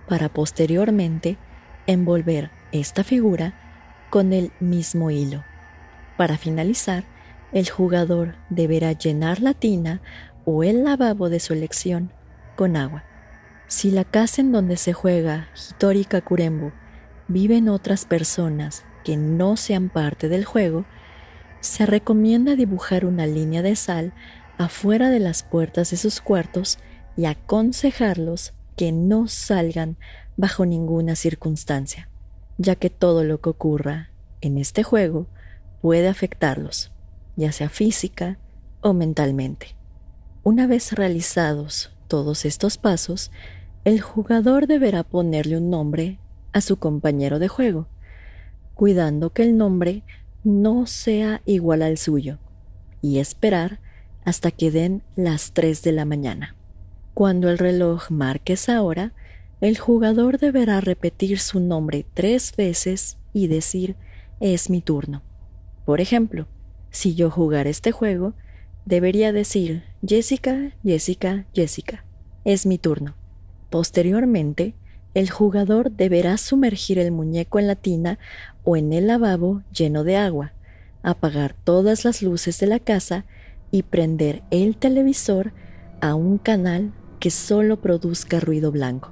para 0.08 0.28
posteriormente 0.28 1.38
envolver 1.86 2.50
esta 2.72 3.04
figura 3.04 3.54
con 4.10 4.32
el 4.32 4.52
mismo 4.60 5.10
hilo. 5.10 5.44
Para 6.16 6.36
finalizar, 6.36 7.04
el 7.52 7.70
jugador 7.70 8.34
deberá 8.50 8.92
llenar 8.92 9.40
la 9.40 9.54
tina 9.54 10.02
o 10.44 10.64
el 10.64 10.84
lavabo 10.84 11.28
de 11.28 11.40
su 11.40 11.52
elección 11.52 12.12
con 12.56 12.76
agua. 12.76 13.04
Si 13.68 13.90
la 13.90 14.04
casa 14.04 14.40
en 14.40 14.50
donde 14.50 14.76
se 14.76 14.92
juega 14.92 15.48
Hitori 15.54 16.04
Kakurembo 16.04 16.72
viven 17.28 17.68
otras 17.68 18.06
personas 18.06 18.84
que 19.04 19.16
no 19.16 19.56
sean 19.56 19.90
parte 19.90 20.28
del 20.28 20.44
juego, 20.44 20.86
se 21.60 21.86
recomienda 21.86 22.56
dibujar 22.56 23.04
una 23.04 23.26
línea 23.26 23.62
de 23.62 23.76
sal 23.76 24.12
afuera 24.58 25.10
de 25.10 25.20
las 25.20 25.42
puertas 25.42 25.90
de 25.90 25.96
sus 25.96 26.20
cuartos 26.20 26.78
y 27.16 27.26
aconsejarlos 27.26 28.54
que 28.76 28.92
no 28.92 29.28
salgan 29.28 29.96
bajo 30.36 30.66
ninguna 30.66 31.16
circunstancia, 31.16 32.08
ya 32.58 32.76
que 32.76 32.90
todo 32.90 33.24
lo 33.24 33.40
que 33.40 33.50
ocurra 33.50 34.10
en 34.40 34.58
este 34.58 34.82
juego 34.82 35.26
puede 35.80 36.08
afectarlos 36.08 36.92
ya 37.38 37.52
sea 37.52 37.68
física 37.68 38.36
o 38.80 38.92
mentalmente. 38.92 39.76
Una 40.42 40.66
vez 40.66 40.92
realizados 40.92 41.92
todos 42.08 42.44
estos 42.44 42.78
pasos, 42.78 43.30
el 43.84 44.00
jugador 44.00 44.66
deberá 44.66 45.04
ponerle 45.04 45.56
un 45.56 45.70
nombre 45.70 46.18
a 46.52 46.60
su 46.60 46.78
compañero 46.78 47.38
de 47.38 47.46
juego, 47.46 47.86
cuidando 48.74 49.30
que 49.30 49.44
el 49.44 49.56
nombre 49.56 50.02
no 50.44 50.86
sea 50.86 51.42
igual 51.44 51.82
al 51.82 51.98
suyo, 51.98 52.38
y 53.02 53.18
esperar 53.18 53.80
hasta 54.24 54.50
que 54.50 54.70
den 54.70 55.02
las 55.16 55.52
3 55.52 55.82
de 55.82 55.92
la 55.92 56.04
mañana. 56.04 56.54
Cuando 57.14 57.48
el 57.50 57.58
reloj 57.58 58.10
marque 58.10 58.52
esa 58.52 58.82
hora, 58.82 59.12
el 59.60 59.78
jugador 59.78 60.38
deberá 60.38 60.80
repetir 60.80 61.40
su 61.40 61.58
nombre 61.58 62.06
tres 62.14 62.54
veces 62.56 63.18
y 63.32 63.48
decir 63.48 63.96
es 64.40 64.70
mi 64.70 64.80
turno. 64.80 65.22
Por 65.84 66.00
ejemplo, 66.00 66.46
si 66.90 67.14
yo 67.14 67.30
jugara 67.30 67.68
este 67.68 67.90
juego, 67.90 68.34
debería 68.84 69.32
decir 69.32 69.82
Jessica, 70.06 70.76
Jessica, 70.84 71.46
Jessica. 71.54 72.04
Es 72.44 72.66
mi 72.66 72.78
turno. 72.78 73.16
Posteriormente, 73.68 74.74
el 75.14 75.30
jugador 75.30 75.90
deberá 75.90 76.36
sumergir 76.36 76.98
el 76.98 77.10
muñeco 77.12 77.58
en 77.58 77.66
la 77.66 77.76
tina 77.76 78.18
o 78.64 78.76
en 78.76 78.92
el 78.92 79.06
lavabo 79.06 79.62
lleno 79.72 80.04
de 80.04 80.16
agua, 80.16 80.52
apagar 81.02 81.54
todas 81.64 82.04
las 82.04 82.22
luces 82.22 82.58
de 82.60 82.66
la 82.66 82.78
casa 82.78 83.24
y 83.70 83.82
prender 83.82 84.42
el 84.50 84.76
televisor 84.76 85.52
a 86.00 86.14
un 86.14 86.38
canal 86.38 86.92
que 87.18 87.30
solo 87.30 87.80
produzca 87.80 88.40
ruido 88.40 88.70
blanco. 88.70 89.10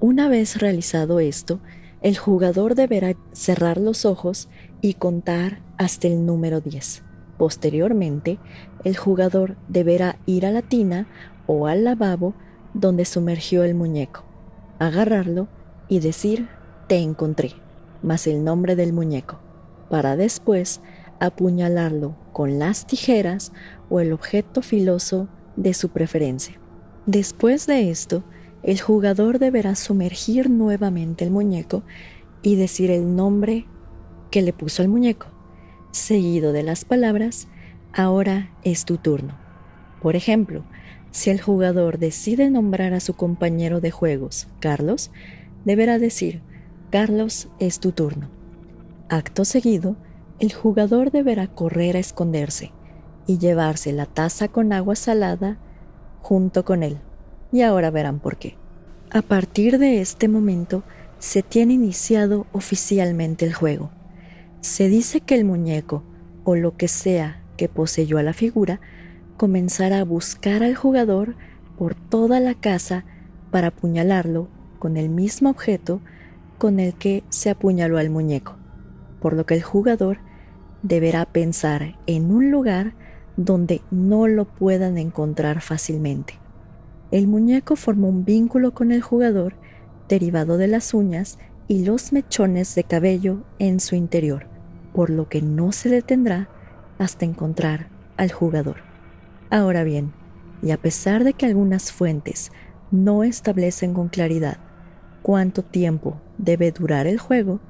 Una 0.00 0.28
vez 0.28 0.60
realizado 0.60 1.20
esto, 1.20 1.60
el 2.02 2.18
jugador 2.18 2.74
deberá 2.74 3.14
cerrar 3.32 3.78
los 3.78 4.04
ojos 4.04 4.48
y 4.82 4.94
contar 4.94 5.62
hasta 5.78 6.08
el 6.08 6.26
número 6.26 6.60
10. 6.60 7.02
Posteriormente, 7.38 8.38
el 8.84 8.96
jugador 8.96 9.56
deberá 9.68 10.18
ir 10.26 10.46
a 10.46 10.50
la 10.50 10.62
tina 10.62 11.06
o 11.46 11.66
al 11.66 11.84
lavabo 11.84 12.34
donde 12.74 13.04
sumergió 13.04 13.64
el 13.64 13.74
muñeco, 13.74 14.24
agarrarlo 14.86 15.48
y 15.88 16.00
decir 16.00 16.48
te 16.86 16.98
encontré, 16.98 17.52
más 18.02 18.26
el 18.26 18.44
nombre 18.44 18.76
del 18.76 18.92
muñeco, 18.92 19.38
para 19.90 20.16
después 20.16 20.80
apuñalarlo 21.20 22.16
con 22.32 22.58
las 22.58 22.86
tijeras 22.86 23.52
o 23.88 24.00
el 24.00 24.12
objeto 24.12 24.62
filoso 24.62 25.28
de 25.56 25.74
su 25.74 25.90
preferencia. 25.90 26.58
Después 27.06 27.66
de 27.66 27.90
esto, 27.90 28.24
el 28.62 28.80
jugador 28.80 29.38
deberá 29.38 29.74
sumergir 29.74 30.50
nuevamente 30.50 31.24
el 31.24 31.30
muñeco 31.30 31.82
y 32.42 32.56
decir 32.56 32.90
el 32.90 33.14
nombre 33.14 33.66
que 34.30 34.42
le 34.42 34.52
puso 34.52 34.82
al 34.82 34.88
muñeco 34.88 35.34
seguido 35.94 36.52
de 36.52 36.64
las 36.64 36.84
palabras, 36.84 37.48
ahora 37.92 38.50
es 38.62 38.84
tu 38.84 38.98
turno. 38.98 39.38
Por 40.02 40.16
ejemplo, 40.16 40.64
si 41.14 41.30
el 41.30 41.40
jugador 41.40 42.00
decide 42.00 42.50
nombrar 42.50 42.92
a 42.92 42.98
su 42.98 43.14
compañero 43.14 43.80
de 43.80 43.92
juegos, 43.92 44.48
Carlos, 44.58 45.12
deberá 45.64 46.00
decir, 46.00 46.42
Carlos 46.90 47.48
es 47.60 47.78
tu 47.78 47.92
turno. 47.92 48.30
Acto 49.08 49.44
seguido, 49.44 49.94
el 50.40 50.52
jugador 50.52 51.12
deberá 51.12 51.46
correr 51.46 51.94
a 51.96 52.00
esconderse 52.00 52.72
y 53.28 53.38
llevarse 53.38 53.92
la 53.92 54.06
taza 54.06 54.48
con 54.48 54.72
agua 54.72 54.96
salada 54.96 55.58
junto 56.20 56.64
con 56.64 56.82
él. 56.82 56.98
Y 57.52 57.62
ahora 57.62 57.92
verán 57.92 58.18
por 58.18 58.36
qué. 58.36 58.56
A 59.12 59.22
partir 59.22 59.78
de 59.78 60.00
este 60.00 60.26
momento, 60.26 60.82
se 61.20 61.44
tiene 61.44 61.74
iniciado 61.74 62.48
oficialmente 62.50 63.44
el 63.44 63.54
juego. 63.54 63.92
Se 64.62 64.88
dice 64.88 65.20
que 65.20 65.36
el 65.36 65.44
muñeco, 65.44 66.02
o 66.42 66.56
lo 66.56 66.76
que 66.76 66.88
sea 66.88 67.40
que 67.56 67.68
poseyó 67.68 68.18
a 68.18 68.24
la 68.24 68.32
figura, 68.32 68.80
comenzará 69.36 70.00
a 70.00 70.04
buscar 70.04 70.62
al 70.62 70.74
jugador 70.74 71.34
por 71.76 71.94
toda 71.94 72.40
la 72.40 72.54
casa 72.54 73.04
para 73.50 73.68
apuñalarlo 73.68 74.48
con 74.78 74.96
el 74.96 75.08
mismo 75.08 75.50
objeto 75.50 76.00
con 76.58 76.80
el 76.80 76.94
que 76.94 77.24
se 77.28 77.50
apuñaló 77.50 77.98
al 77.98 78.10
muñeco. 78.10 78.56
por 79.20 79.32
lo 79.32 79.46
que 79.46 79.54
el 79.54 79.62
jugador 79.62 80.18
deberá 80.82 81.24
pensar 81.24 81.96
en 82.06 82.30
un 82.30 82.50
lugar 82.50 82.92
donde 83.38 83.80
no 83.90 84.28
lo 84.28 84.44
puedan 84.44 84.98
encontrar 84.98 85.62
fácilmente. 85.62 86.34
El 87.10 87.26
muñeco 87.26 87.74
forma 87.74 88.06
un 88.06 88.26
vínculo 88.26 88.74
con 88.74 88.92
el 88.92 89.00
jugador 89.00 89.54
derivado 90.10 90.58
de 90.58 90.66
las 90.66 90.92
uñas 90.92 91.38
y 91.68 91.86
los 91.86 92.12
mechones 92.12 92.74
de 92.74 92.84
cabello 92.84 93.44
en 93.58 93.80
su 93.80 93.96
interior, 93.96 94.46
por 94.92 95.08
lo 95.08 95.26
que 95.26 95.40
no 95.40 95.72
se 95.72 95.88
detendrá 95.88 96.50
hasta 96.98 97.24
encontrar 97.24 97.88
al 98.18 98.30
jugador. 98.30 98.93
Ahora 99.54 99.84
bien, 99.84 100.12
y 100.64 100.72
a 100.72 100.78
pesar 100.78 101.22
de 101.22 101.32
que 101.32 101.46
algunas 101.46 101.92
fuentes 101.92 102.50
no 102.90 103.22
establecen 103.22 103.94
con 103.94 104.08
claridad 104.08 104.56
cuánto 105.22 105.62
tiempo 105.62 106.20
debe 106.38 106.72
durar 106.72 107.06
el 107.06 107.20
juego, 107.20 107.60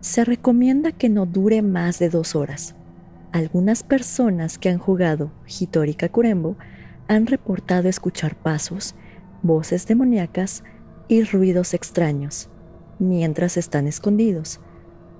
se 0.00 0.24
recomienda 0.24 0.92
que 0.92 1.10
no 1.10 1.26
dure 1.26 1.60
más 1.60 1.98
de 1.98 2.08
dos 2.08 2.34
horas. 2.34 2.74
Algunas 3.32 3.82
personas 3.82 4.56
que 4.56 4.70
han 4.70 4.78
jugado 4.78 5.30
Hitori 5.46 5.92
Kakurembo 5.92 6.56
han 7.06 7.26
reportado 7.26 7.90
escuchar 7.90 8.34
pasos, 8.36 8.94
voces 9.42 9.86
demoníacas 9.86 10.64
y 11.06 11.22
ruidos 11.22 11.74
extraños 11.74 12.48
mientras 12.98 13.58
están 13.58 13.86
escondidos, 13.86 14.58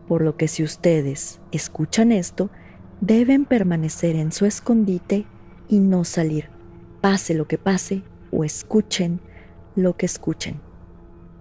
por 0.08 0.22
lo 0.22 0.38
que 0.38 0.48
si 0.48 0.62
ustedes 0.62 1.42
escuchan 1.52 2.10
esto, 2.10 2.48
deben 3.02 3.44
permanecer 3.44 4.16
en 4.16 4.32
su 4.32 4.46
escondite 4.46 5.26
y 5.68 5.78
no 5.78 6.04
salir, 6.04 6.48
pase 7.00 7.34
lo 7.34 7.46
que 7.46 7.58
pase 7.58 8.02
o 8.30 8.44
escuchen 8.44 9.20
lo 9.74 9.96
que 9.96 10.06
escuchen. 10.06 10.60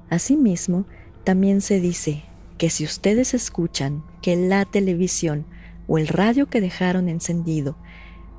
Asimismo, 0.09 0.85
también 1.23 1.61
se 1.61 1.79
dice 1.79 2.23
que 2.57 2.69
si 2.69 2.85
ustedes 2.85 3.33
escuchan 3.33 4.03
que 4.21 4.35
la 4.35 4.65
televisión 4.65 5.45
o 5.87 5.97
el 5.97 6.07
radio 6.07 6.47
que 6.49 6.61
dejaron 6.61 7.09
encendido 7.09 7.77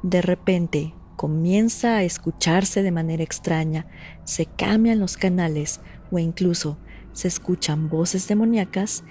de 0.02 0.22
repente 0.22 0.94
comienza 1.16 1.96
a 1.96 2.02
escucharse 2.02 2.82
de 2.82 2.92
manera 2.92 3.22
extraña, 3.22 3.86
se 4.24 4.46
cambian 4.46 5.00
los 5.00 5.16
canales 5.16 5.80
o 6.10 6.18
incluso 6.18 6.78
se 7.12 7.28
escuchan 7.28 7.88
voces 7.88 8.28
demoníacas, 8.28 9.02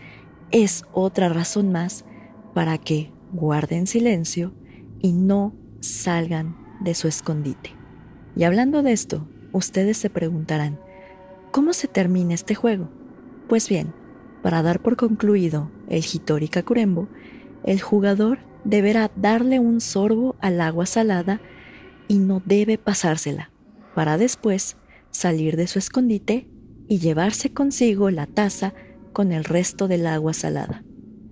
es 0.51 0.83
otra 0.93 1.29
razón 1.29 1.71
más 1.71 2.05
para 2.53 2.77
que 2.77 3.11
guarden 3.33 3.87
silencio 3.87 4.53
y 4.99 5.11
no 5.11 5.55
salgan 5.81 6.64
de 6.79 6.93
su 6.93 7.07
escondite. 7.07 7.75
Y 8.35 8.43
hablando 8.43 8.83
de 8.83 8.91
esto, 8.91 9.27
ustedes 9.51 9.97
se 9.97 10.09
preguntarán, 10.09 10.79
¿cómo 11.51 11.73
se 11.73 11.87
termina 11.87 12.33
este 12.33 12.55
juego? 12.55 12.89
Pues 13.47 13.69
bien, 13.69 13.93
para 14.41 14.61
dar 14.61 14.81
por 14.81 14.97
concluido 14.97 15.71
el 15.87 16.03
Hitori 16.03 16.49
Kakurembo, 16.49 17.07
el 17.63 17.81
jugador 17.81 18.39
deberá 18.63 19.11
darle 19.15 19.59
un 19.59 19.81
sorbo 19.81 20.35
al 20.41 20.59
agua 20.61 20.85
salada 20.85 21.41
y 22.07 22.19
no 22.19 22.41
debe 22.45 22.77
pasársela, 22.77 23.51
para 23.93 24.17
después 24.17 24.77
salir 25.11 25.55
de 25.55 25.67
su 25.67 25.79
escondite 25.79 26.47
y 26.87 26.99
llevarse 26.99 27.53
consigo 27.53 28.11
la 28.11 28.27
taza 28.27 28.73
con 29.13 29.31
el 29.31 29.43
resto 29.45 29.87
del 29.87 30.05
agua 30.07 30.33
salada. 30.33 30.83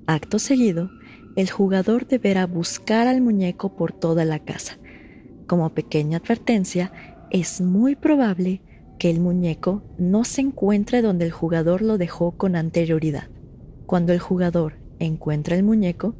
Acto 0.07 0.39
seguido, 0.39 0.89
el 1.35 1.49
jugador 1.49 2.07
deberá 2.07 2.45
buscar 2.45 3.07
al 3.07 3.21
muñeco 3.21 3.75
por 3.75 3.91
toda 3.91 4.25
la 4.25 4.39
casa. 4.39 4.77
Como 5.53 5.69
pequeña 5.69 6.17
advertencia, 6.17 6.91
es 7.29 7.61
muy 7.61 7.95
probable 7.95 8.63
que 8.97 9.11
el 9.11 9.19
muñeco 9.19 9.83
no 9.99 10.23
se 10.23 10.41
encuentre 10.41 11.03
donde 11.03 11.25
el 11.25 11.31
jugador 11.31 11.83
lo 11.83 11.99
dejó 11.99 12.31
con 12.31 12.55
anterioridad. 12.55 13.29
Cuando 13.85 14.13
el 14.13 14.19
jugador 14.19 14.79
encuentra 14.97 15.55
el 15.55 15.61
muñeco, 15.61 16.15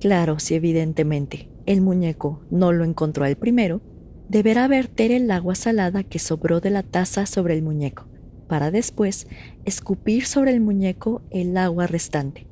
claro 0.00 0.38
si 0.38 0.54
evidentemente 0.54 1.50
el 1.66 1.82
muñeco 1.82 2.40
no 2.50 2.72
lo 2.72 2.82
encontró 2.82 3.26
al 3.26 3.36
primero, 3.36 3.82
deberá 4.30 4.66
verter 4.68 5.10
el 5.10 5.30
agua 5.30 5.54
salada 5.54 6.02
que 6.02 6.18
sobró 6.18 6.60
de 6.60 6.70
la 6.70 6.82
taza 6.82 7.26
sobre 7.26 7.52
el 7.52 7.62
muñeco, 7.62 8.06
para 8.48 8.70
después 8.70 9.26
escupir 9.66 10.24
sobre 10.24 10.52
el 10.52 10.62
muñeco 10.62 11.20
el 11.30 11.54
agua 11.58 11.86
restante. 11.86 12.46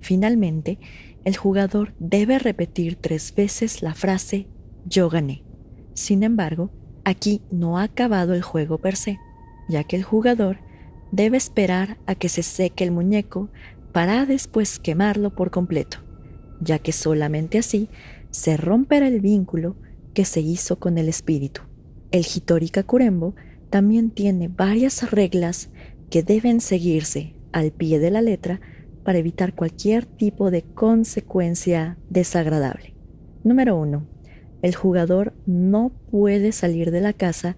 Finalmente, 0.00 0.80
el 1.24 1.36
jugador 1.36 1.94
debe 2.00 2.40
repetir 2.40 2.96
tres 2.96 3.32
veces 3.32 3.82
la 3.82 3.94
frase 3.94 4.48
yo 4.84 5.08
gané. 5.08 5.45
Sin 5.96 6.22
embargo, 6.24 6.70
aquí 7.04 7.40
no 7.50 7.78
ha 7.78 7.84
acabado 7.84 8.34
el 8.34 8.42
juego 8.42 8.76
per 8.76 8.96
se, 8.96 9.18
ya 9.66 9.82
que 9.82 9.96
el 9.96 10.02
jugador 10.02 10.58
debe 11.10 11.38
esperar 11.38 11.96
a 12.04 12.14
que 12.14 12.28
se 12.28 12.42
seque 12.42 12.84
el 12.84 12.90
muñeco 12.90 13.48
para 13.92 14.26
después 14.26 14.78
quemarlo 14.78 15.34
por 15.34 15.50
completo, 15.50 15.98
ya 16.60 16.78
que 16.78 16.92
solamente 16.92 17.56
así 17.56 17.88
se 18.30 18.58
romperá 18.58 19.08
el 19.08 19.22
vínculo 19.22 19.76
que 20.12 20.26
se 20.26 20.40
hizo 20.40 20.78
con 20.78 20.98
el 20.98 21.08
espíritu. 21.08 21.62
El 22.10 22.26
Hitori 22.26 22.68
Kakurembo 22.68 23.34
también 23.70 24.10
tiene 24.10 24.48
varias 24.48 25.10
reglas 25.10 25.70
que 26.10 26.22
deben 26.22 26.60
seguirse 26.60 27.36
al 27.52 27.72
pie 27.72 28.00
de 28.00 28.10
la 28.10 28.20
letra 28.20 28.60
para 29.02 29.16
evitar 29.16 29.54
cualquier 29.54 30.04
tipo 30.04 30.50
de 30.50 30.60
consecuencia 30.60 31.96
desagradable. 32.10 32.94
Número 33.44 33.80
1. 33.80 34.15
El 34.62 34.74
jugador 34.74 35.34
no 35.46 35.92
puede 36.10 36.52
salir 36.52 36.90
de 36.90 37.00
la 37.00 37.12
casa 37.12 37.56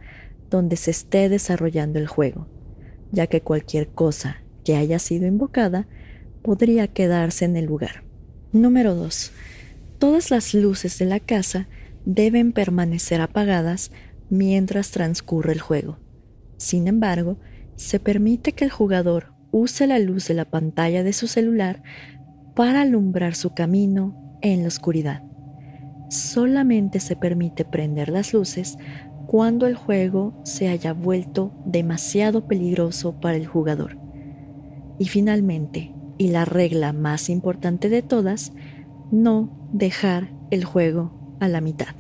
donde 0.50 0.76
se 0.76 0.90
esté 0.90 1.28
desarrollando 1.28 1.98
el 1.98 2.06
juego, 2.06 2.48
ya 3.12 3.26
que 3.26 3.40
cualquier 3.40 3.88
cosa 3.88 4.42
que 4.64 4.76
haya 4.76 4.98
sido 4.98 5.26
invocada 5.26 5.86
podría 6.42 6.88
quedarse 6.88 7.44
en 7.44 7.56
el 7.56 7.66
lugar. 7.66 8.04
Número 8.52 8.94
2. 8.94 9.32
Todas 9.98 10.30
las 10.30 10.54
luces 10.54 10.98
de 10.98 11.04
la 11.04 11.20
casa 11.20 11.68
deben 12.04 12.52
permanecer 12.52 13.20
apagadas 13.20 13.90
mientras 14.30 14.90
transcurre 14.90 15.52
el 15.52 15.60
juego. 15.60 15.98
Sin 16.56 16.88
embargo, 16.88 17.38
se 17.76 18.00
permite 18.00 18.52
que 18.52 18.64
el 18.64 18.70
jugador 18.70 19.32
use 19.50 19.86
la 19.86 19.98
luz 19.98 20.28
de 20.28 20.34
la 20.34 20.44
pantalla 20.44 21.02
de 21.02 21.12
su 21.12 21.26
celular 21.26 21.82
para 22.54 22.80
alumbrar 22.80 23.34
su 23.34 23.54
camino 23.54 24.38
en 24.42 24.62
la 24.62 24.68
oscuridad. 24.68 25.27
Solamente 26.08 27.00
se 27.00 27.16
permite 27.16 27.64
prender 27.66 28.08
las 28.08 28.32
luces 28.32 28.78
cuando 29.26 29.66
el 29.66 29.74
juego 29.74 30.32
se 30.42 30.68
haya 30.68 30.94
vuelto 30.94 31.52
demasiado 31.66 32.48
peligroso 32.48 33.20
para 33.20 33.36
el 33.36 33.46
jugador. 33.46 33.98
Y 34.98 35.04
finalmente, 35.08 35.92
y 36.16 36.28
la 36.28 36.46
regla 36.46 36.94
más 36.94 37.28
importante 37.28 37.90
de 37.90 38.00
todas, 38.00 38.52
no 39.10 39.50
dejar 39.70 40.30
el 40.50 40.64
juego 40.64 41.36
a 41.40 41.48
la 41.48 41.60
mitad. 41.60 41.94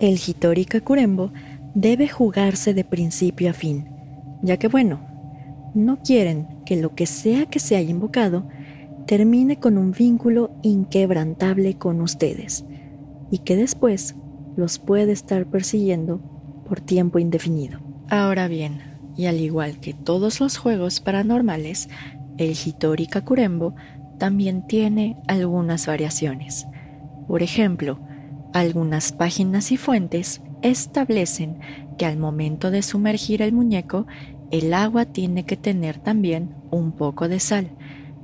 El 0.00 0.18
Hitori 0.26 0.64
Kakurembo 0.64 1.30
debe 1.74 2.08
jugarse 2.08 2.72
de 2.72 2.84
principio 2.84 3.50
a 3.50 3.52
fin, 3.52 3.90
ya 4.42 4.56
que 4.56 4.68
bueno, 4.68 5.00
no 5.74 5.98
quieren 6.02 6.48
que 6.64 6.76
lo 6.76 6.94
que 6.94 7.04
sea 7.04 7.46
que 7.46 7.58
se 7.58 7.76
haya 7.76 7.90
invocado 7.90 8.48
termine 9.06 9.58
con 9.58 9.76
un 9.76 9.92
vínculo 9.92 10.52
inquebrantable 10.62 11.76
con 11.76 12.00
ustedes 12.00 12.64
y 13.32 13.38
que 13.38 13.56
después 13.56 14.14
los 14.56 14.78
puede 14.78 15.10
estar 15.10 15.46
persiguiendo 15.46 16.20
por 16.68 16.82
tiempo 16.82 17.18
indefinido. 17.18 17.80
Ahora 18.10 18.46
bien, 18.46 18.82
y 19.16 19.24
al 19.24 19.40
igual 19.40 19.80
que 19.80 19.94
todos 19.94 20.38
los 20.38 20.58
juegos 20.58 21.00
paranormales, 21.00 21.88
el 22.36 22.50
Hitori 22.50 23.06
Kakurembo 23.06 23.74
también 24.18 24.66
tiene 24.66 25.16
algunas 25.28 25.86
variaciones. 25.86 26.66
Por 27.26 27.42
ejemplo, 27.42 27.98
algunas 28.52 29.12
páginas 29.12 29.72
y 29.72 29.78
fuentes 29.78 30.42
establecen 30.60 31.58
que 31.96 32.04
al 32.04 32.18
momento 32.18 32.70
de 32.70 32.82
sumergir 32.82 33.40
el 33.40 33.52
muñeco 33.52 34.06
el 34.50 34.74
agua 34.74 35.06
tiene 35.06 35.44
que 35.46 35.56
tener 35.56 35.98
también 35.98 36.54
un 36.70 36.92
poco 36.92 37.28
de 37.28 37.40
sal, 37.40 37.70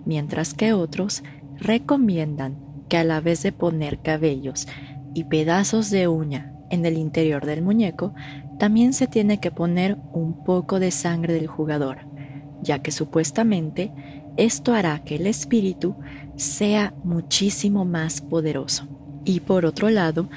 mientras 0.04 0.52
que 0.52 0.74
otros 0.74 1.22
recomiendan 1.56 2.58
que 2.90 2.98
a 2.98 3.04
la 3.04 3.20
vez 3.20 3.42
de 3.42 3.52
poner 3.52 4.00
cabellos 4.00 4.66
y 5.14 5.24
pedazos 5.24 5.90
de 5.90 6.08
uña 6.08 6.52
en 6.70 6.84
el 6.84 6.98
interior 6.98 7.46
del 7.46 7.62
muñeco, 7.62 8.14
también 8.58 8.92
se 8.92 9.06
tiene 9.06 9.40
que 9.40 9.50
poner 9.50 9.98
un 10.12 10.44
poco 10.44 10.80
de 10.80 10.90
sangre 10.90 11.34
del 11.34 11.46
jugador, 11.46 11.98
ya 12.62 12.80
que 12.80 12.90
supuestamente 12.90 13.92
esto 14.36 14.74
hará 14.74 15.02
que 15.04 15.16
el 15.16 15.26
espíritu 15.26 15.96
sea 16.36 16.94
muchísimo 17.04 17.84
más 17.84 18.20
poderoso. 18.20 18.86
Y 19.24 19.40
por 19.40 19.64
otro 19.64 19.90
lado, 19.90 20.28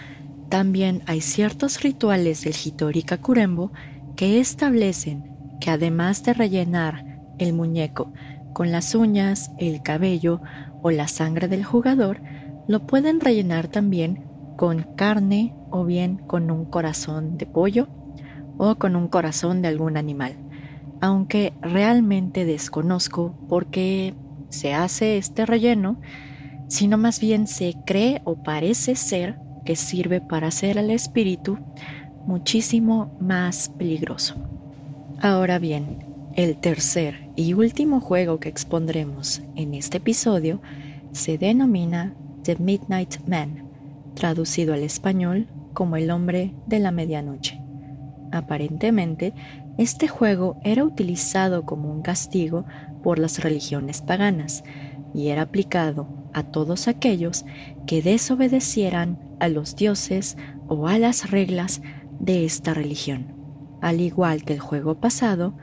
también 0.50 1.02
hay 1.06 1.22
ciertos 1.22 1.82
rituales 1.82 2.44
del 2.44 2.54
Hitori 2.54 3.04
Kakurembo 3.04 3.72
que 4.16 4.40
establecen 4.40 5.32
que 5.60 5.70
además 5.70 6.24
de 6.24 6.34
rellenar 6.34 7.06
el 7.38 7.54
muñeco 7.54 8.12
con 8.54 8.72
las 8.72 8.96
uñas, 8.96 9.52
el 9.58 9.82
cabello 9.82 10.42
o 10.82 10.92
la 10.92 11.08
sangre 11.08 11.48
del 11.48 11.64
jugador, 11.64 12.22
lo 12.68 12.86
pueden 12.86 13.20
rellenar 13.20 13.68
también 13.68 14.26
con 14.62 14.84
carne 14.96 15.56
o 15.72 15.86
bien 15.86 16.18
con 16.18 16.52
un 16.52 16.66
corazón 16.66 17.36
de 17.36 17.48
pollo 17.48 17.88
o 18.60 18.76
con 18.76 18.96
un 18.96 19.08
corazón 19.08 19.64
de 19.64 19.70
algún 19.70 19.98
animal, 19.98 20.36
aunque 21.00 21.54
realmente 21.64 22.46
desconozco 22.46 23.34
por 23.50 23.72
qué 23.72 24.14
se 24.50 24.76
hace 24.76 25.18
este 25.18 25.48
relleno, 25.48 26.00
sino 26.68 27.00
más 27.00 27.20
bien 27.20 27.48
se 27.48 27.76
cree 27.88 28.22
o 28.24 28.44
parece 28.44 28.96
ser 28.96 29.40
que 29.66 29.76
sirve 29.76 30.22
para 30.22 30.50
hacer 30.50 30.78
al 30.78 30.92
espíritu 30.92 31.58
muchísimo 32.28 33.18
más 33.20 33.70
peligroso. 33.80 34.36
Ahora 35.20 35.58
bien, 35.58 36.06
el 36.36 36.56
tercer 36.58 37.32
y 37.36 37.54
último 37.54 38.00
juego 38.00 38.40
que 38.40 38.50
expondremos 38.50 39.42
en 39.56 39.74
este 39.74 39.98
episodio 39.98 40.62
se 41.14 41.40
denomina 41.40 42.14
The 42.44 42.58
Midnight 42.58 43.28
Man, 43.28 43.61
traducido 44.14 44.74
al 44.74 44.84
español 44.84 45.48
como 45.74 45.96
el 45.96 46.12
hombre 46.12 46.54
de 46.68 46.80
la 46.80 46.92
medianoche. 46.92 47.62
Aparentemente, 48.32 49.34
este 49.78 50.08
juego 50.08 50.58
era 50.64 50.84
utilizado 50.84 51.66
como 51.66 51.92
un 51.92 52.02
castigo 52.02 52.66
por 53.04 53.20
las 53.20 53.40
religiones 53.44 54.02
paganas 54.02 54.64
y 55.14 55.30
era 55.30 55.44
aplicado 55.44 56.08
a 56.34 56.44
todos 56.44 56.88
aquellos 56.88 57.46
que 57.86 58.02
desobedecieran 58.02 59.20
a 59.40 59.48
los 59.48 59.76
dioses 59.76 60.38
o 60.68 60.88
a 60.88 60.98
las 60.98 61.32
reglas 61.32 61.82
de 62.20 62.46
esta 62.46 62.74
religión. 62.74 63.36
Al 63.82 64.00
igual 64.00 64.44
que 64.44 64.54
el 64.54 64.60
juego 64.60 65.00
pasado, 65.00 65.56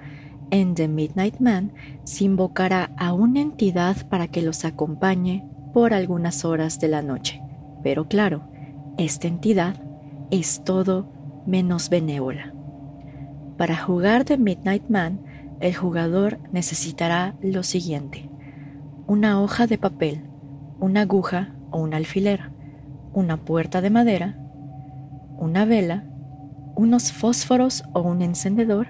en 0.50 0.74
The 0.74 0.88
Midnight 0.88 1.40
Man 1.40 1.72
se 2.04 2.24
invocará 2.24 2.90
a 2.96 3.12
una 3.12 3.40
entidad 3.40 4.08
para 4.08 4.28
que 4.28 4.42
los 4.42 4.64
acompañe 4.64 5.48
por 5.72 5.94
algunas 5.94 6.44
horas 6.44 6.80
de 6.80 6.88
la 6.88 7.02
noche. 7.02 7.42
Pero 7.82 8.08
claro, 8.08 8.42
esta 8.96 9.28
entidad 9.28 9.76
es 10.30 10.62
todo 10.64 11.08
menos 11.46 11.88
benévola. 11.88 12.52
Para 13.56 13.76
jugar 13.76 14.24
The 14.24 14.38
Midnight 14.38 14.88
Man, 14.88 15.20
el 15.60 15.74
jugador 15.74 16.38
necesitará 16.52 17.34
lo 17.42 17.62
siguiente. 17.62 18.28
Una 19.06 19.40
hoja 19.40 19.66
de 19.66 19.78
papel, 19.78 20.22
una 20.78 21.02
aguja 21.02 21.54
o 21.70 21.80
un 21.80 21.94
alfiler, 21.94 22.50
una 23.12 23.38
puerta 23.38 23.80
de 23.80 23.90
madera, 23.90 24.38
una 25.38 25.64
vela, 25.64 26.04
unos 26.76 27.12
fósforos 27.12 27.84
o 27.92 28.02
un 28.02 28.22
encendedor 28.22 28.88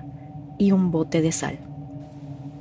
y 0.59 0.73
un 0.73 0.91
bote 0.91 1.23
de 1.23 1.33
sal. 1.33 1.59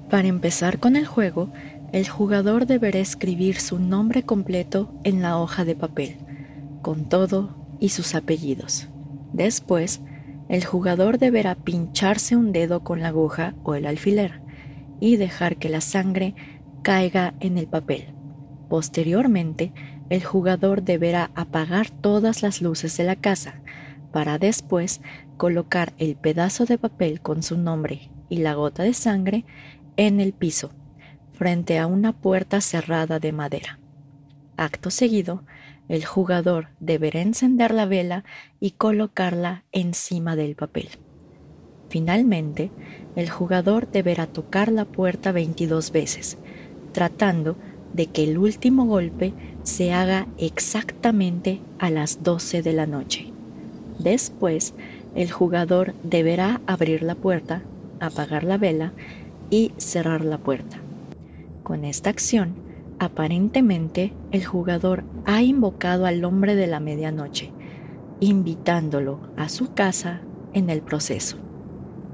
Para 0.10 0.28
empezar 0.28 0.80
con 0.80 0.96
el 0.96 1.06
juego, 1.06 1.50
el 1.94 2.08
jugador 2.08 2.66
deberá 2.66 3.00
escribir 3.00 3.60
su 3.60 3.80
nombre 3.80 4.24
completo 4.24 4.94
en 5.04 5.22
la 5.22 5.38
hoja 5.38 5.66
de 5.66 5.76
papel, 5.76 6.18
con 6.82 7.08
todo 7.08 7.56
y 7.80 7.90
sus 7.90 8.16
apellidos. 8.16 8.90
Después, 9.34 10.02
el 10.50 10.66
jugador 10.66 11.18
deberá 11.18 11.56
pincharse 11.56 12.36
un 12.36 12.52
dedo 12.52 12.84
con 12.84 13.02
la 13.02 13.10
aguja 13.10 13.56
o 13.64 13.76
el 13.76 13.86
alfiler 13.86 14.42
y 15.00 15.18
dejar 15.18 15.58
que 15.58 15.70
la 15.70 15.82
sangre 15.82 16.36
caiga 16.82 17.36
en 17.40 17.58
el 17.58 17.68
papel. 17.68 18.14
Posteriormente, 18.70 19.74
el 20.10 20.24
jugador 20.24 20.84
deberá 20.84 21.32
apagar 21.36 21.90
todas 21.90 22.42
las 22.42 22.62
luces 22.62 22.96
de 22.98 23.04
la 23.04 23.16
casa 23.16 23.62
para 24.12 24.38
después 24.38 25.02
colocar 25.36 25.94
el 25.98 26.16
pedazo 26.16 26.66
de 26.66 26.78
papel 26.78 27.22
con 27.22 27.44
su 27.44 27.58
nombre 27.58 28.10
y 28.30 28.38
la 28.38 28.54
gota 28.56 28.84
de 28.84 28.94
sangre 28.94 29.46
en 29.98 30.20
el 30.20 30.34
piso, 30.34 30.72
frente 31.38 31.78
a 31.78 31.86
una 31.86 32.14
puerta 32.14 32.62
cerrada 32.62 33.20
de 33.20 33.32
madera. 33.32 33.78
Acto 34.58 34.90
seguido, 34.90 35.44
el 35.88 36.04
jugador 36.04 36.70
deberá 36.80 37.22
encender 37.22 37.74
la 37.74 37.86
vela 37.86 38.24
y 38.60 38.72
colocarla 38.72 39.64
encima 39.72 40.36
del 40.36 40.56
papel. 40.56 40.90
Finalmente, 41.90 42.72
el 43.16 43.30
jugador 43.30 43.90
deberá 43.92 44.26
tocar 44.26 44.72
la 44.72 44.86
puerta 44.86 45.32
22 45.32 45.92
veces, 45.92 46.38
tratando 46.92 47.56
de 47.94 48.08
que 48.08 48.24
el 48.24 48.40
último 48.40 48.86
golpe 48.86 49.34
se 49.62 49.94
haga 49.94 50.28
exactamente 50.40 51.62
a 51.78 51.92
las 51.92 52.24
12 52.24 52.64
de 52.64 52.74
la 52.74 52.88
noche. 52.88 53.32
Después, 54.00 54.74
el 55.16 55.32
jugador 55.32 55.94
deberá 56.04 56.62
abrir 56.66 57.04
la 57.04 57.16
puerta, 57.16 57.62
apagar 58.00 58.44
la 58.44 58.58
vela 58.58 58.92
y 59.52 59.72
cerrar 59.78 60.26
la 60.26 60.40
puerta. 60.40 60.80
Con 61.68 61.84
esta 61.84 62.10
acción, 62.10 62.56
aparentemente 62.98 64.14
el 64.32 64.46
jugador 64.46 65.04
ha 65.26 65.42
invocado 65.42 66.06
al 66.06 66.24
hombre 66.24 66.56
de 66.56 66.66
la 66.66 66.80
medianoche, 66.80 67.52
invitándolo 68.22 69.20
a 69.36 69.50
su 69.50 69.74
casa 69.74 70.22
en 70.54 70.70
el 70.70 70.82
proceso. 70.82 71.36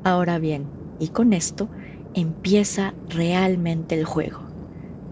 Ahora 0.04 0.40
bien, 0.40 0.66
y 0.98 1.10
con 1.10 1.34
esto 1.34 1.70
empieza 2.16 2.96
realmente 3.10 3.94
el 3.94 4.06
juego. 4.06 4.40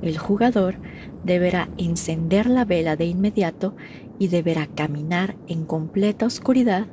El 0.02 0.18
jugador 0.18 0.78
deberá 1.24 1.70
encender 1.78 2.48
la 2.48 2.66
vela 2.66 2.96
de 2.96 3.06
inmediato 3.06 3.76
y 4.18 4.30
deberá 4.30 4.66
caminar 4.66 5.36
en 5.48 5.66
completa 5.66 6.26
oscuridad, 6.26 6.88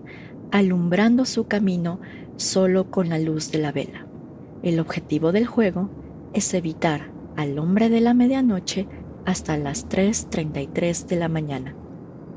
alumbrando 0.51 1.25
su 1.25 1.47
camino 1.47 1.99
solo 2.37 2.91
con 2.91 3.09
la 3.09 3.19
luz 3.19 3.51
de 3.51 3.59
la 3.59 3.73
vela. 3.73 4.05
El 4.63 4.79
objetivo 4.81 5.33
del 5.33 5.47
juego 5.47 5.89
es 6.35 6.53
evitar 6.53 7.17
al 7.39 7.57
hombre 7.61 7.89
de 7.89 8.01
la 8.01 8.15
medianoche 8.15 8.89
hasta 9.25 9.57
las 9.57 9.89
3.33 9.89 11.07
de 11.07 11.15
la 11.15 11.29
mañana. 11.29 11.77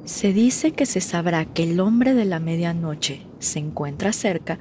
Se 0.05 0.31
dice 0.31 0.73
que 0.73 0.85
se 0.85 1.01
sabrá 1.01 1.45
que 1.45 1.63
el 1.63 1.79
hombre 1.79 2.13
de 2.13 2.25
la 2.25 2.39
medianoche 2.39 3.25
se 3.39 3.57
encuentra 3.57 4.13
cerca 4.13 4.59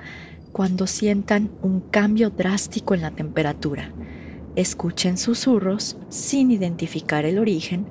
cuando 0.50 0.86
sientan 0.86 1.50
un 1.60 1.80
cambio 1.80 2.30
drástico 2.30 2.94
en 2.94 3.02
la 3.02 3.10
temperatura, 3.10 3.92
escuchen 4.56 5.18
susurros 5.18 5.98
sin 6.08 6.50
identificar 6.50 7.26
el 7.26 7.38
origen 7.38 7.84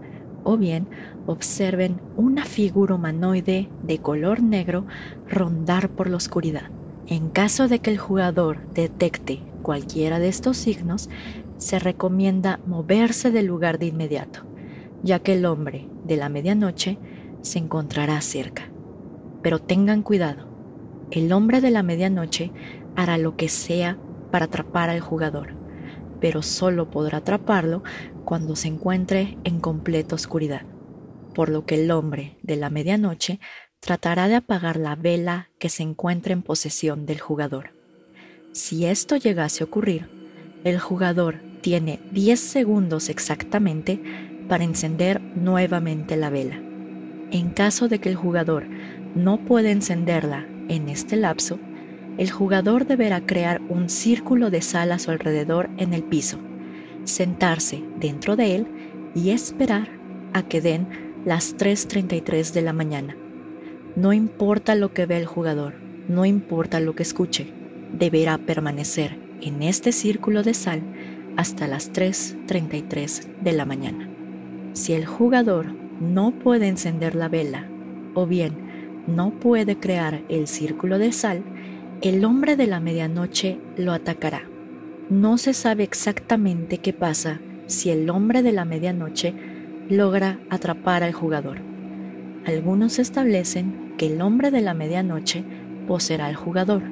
o 0.43 0.57
bien 0.57 0.88
observen 1.27 2.01
una 2.17 2.45
figura 2.45 2.95
humanoide 2.95 3.69
de 3.83 3.99
color 3.99 4.41
negro 4.41 4.88
rondar 5.29 5.89
por 5.89 6.09
la 6.09 6.17
oscuridad. 6.17 6.71
En 7.05 7.29
caso 7.29 7.67
de 7.67 7.77
que 7.77 7.91
el 7.91 7.99
jugador 7.99 8.67
detecte 8.73 9.43
cualquiera 9.62 10.17
de 10.17 10.29
estos 10.29 10.57
signos, 10.57 11.09
se 11.59 11.77
recomienda 11.77 12.59
moverse 12.65 13.31
del 13.31 13.45
lugar 13.45 13.79
de 13.79 13.87
inmediato, 13.87 14.45
ya 15.03 15.19
que 15.19 15.33
el 15.33 15.45
hombre 15.45 15.87
de 16.05 16.15
la 16.15 16.29
medianoche 16.29 16.97
se 17.41 17.59
encontrará 17.59 18.19
cerca. 18.21 18.71
Pero 19.43 19.59
tengan 19.59 20.01
cuidado, 20.01 20.47
el 21.11 21.31
hombre 21.33 21.59
de 21.61 21.69
la 21.69 21.83
medianoche 21.83 22.51
hará 22.95 23.17
lo 23.17 23.35
que 23.35 23.49
sea 23.49 23.97
para 24.31 24.45
atrapar 24.45 24.89
al 24.89 25.01
jugador, 25.01 25.53
pero 26.21 26.41
solo 26.41 26.89
podrá 26.89 27.19
atraparlo 27.19 27.83
cuando 28.23 28.55
se 28.55 28.69
encuentre 28.69 29.37
en 29.43 29.59
completa 29.59 30.15
oscuridad, 30.15 30.63
por 31.35 31.49
lo 31.49 31.65
que 31.65 31.83
el 31.83 31.91
hombre 31.91 32.37
de 32.41 32.55
la 32.55 32.69
medianoche 32.69 33.39
tratará 33.81 34.29
de 34.29 34.35
apagar 34.35 34.77
la 34.77 34.95
vela 34.95 35.49
que 35.59 35.69
se 35.69 35.83
encuentre 35.83 36.33
en 36.33 36.41
posesión 36.41 37.05
del 37.05 37.19
jugador. 37.19 37.73
Si 38.53 38.85
esto 38.85 39.17
llegase 39.17 39.63
a 39.63 39.67
ocurrir, 39.67 40.09
el 40.63 40.79
jugador 40.79 41.48
tiene 41.61 41.99
10 42.11 42.39
segundos 42.39 43.09
exactamente 43.09 43.99
para 44.47 44.63
encender 44.63 45.21
nuevamente 45.35 46.17
la 46.17 46.29
vela. 46.29 46.59
En 47.31 47.49
caso 47.49 47.87
de 47.87 47.99
que 47.99 48.09
el 48.09 48.15
jugador 48.15 48.65
no 49.15 49.37
pueda 49.37 49.71
encenderla 49.71 50.47
en 50.67 50.89
este 50.89 51.15
lapso, 51.15 51.59
el 52.17 52.31
jugador 52.31 52.85
deberá 52.85 53.25
crear 53.25 53.61
un 53.69 53.89
círculo 53.89 54.49
de 54.49 54.61
sal 54.61 54.91
a 54.91 54.99
su 54.99 55.11
alrededor 55.11 55.69
en 55.77 55.93
el 55.93 56.03
piso, 56.03 56.37
sentarse 57.05 57.83
dentro 57.99 58.35
de 58.35 58.55
él 58.55 58.67
y 59.15 59.29
esperar 59.29 59.89
a 60.33 60.43
que 60.43 60.61
den 60.61 60.87
las 61.25 61.55
3.33 61.55 62.51
de 62.51 62.61
la 62.61 62.73
mañana. 62.73 63.15
No 63.95 64.13
importa 64.13 64.75
lo 64.75 64.93
que 64.93 65.05
vea 65.05 65.17
el 65.17 65.25
jugador, 65.25 65.75
no 66.07 66.25
importa 66.25 66.79
lo 66.79 66.95
que 66.95 67.03
escuche, 67.03 67.53
deberá 67.97 68.37
permanecer 68.37 69.17
en 69.41 69.63
este 69.63 69.91
círculo 69.91 70.43
de 70.43 70.53
sal 70.53 70.81
hasta 71.39 71.67
las 71.67 71.93
3.33 71.93 73.38
de 73.39 73.54
la 73.54 73.63
mañana. 73.63 74.10
Si 74.73 74.91
el 74.91 75.06
jugador 75.06 75.67
no 76.02 76.32
puede 76.32 76.67
encender 76.67 77.15
la 77.15 77.30
vela 77.30 77.65
o 78.13 78.28
bien 78.28 79.06
no 79.08 79.32
puede 79.32 79.78
crear 79.78 80.21
el 80.28 80.47
círculo 80.47 80.99
de 80.99 81.13
sal, 81.13 81.41
el 82.02 82.25
hombre 82.25 82.58
de 82.58 82.67
la 82.67 82.82
medianoche 82.82 83.58
lo 83.78 83.93
atacará. 83.93 84.41
No 85.10 85.38
se 85.38 85.54
sabe 85.54 85.84
exactamente 85.84 86.80
qué 86.80 86.91
pasa 86.91 87.39
si 87.67 87.89
el 87.89 88.10
hombre 88.10 88.43
de 88.43 88.52
la 88.52 88.65
medianoche 88.65 89.34
logra 89.88 90.41
atrapar 90.49 91.04
al 91.04 91.13
jugador. 91.13 91.60
Algunos 92.45 92.99
establecen 92.99 93.93
que 93.97 94.08
el 94.08 94.21
hombre 94.21 94.52
de 94.52 94.60
la 94.60 94.73
medianoche 94.73 95.45
poseerá 95.88 96.25
al 96.25 96.36
jugador, 96.36 96.84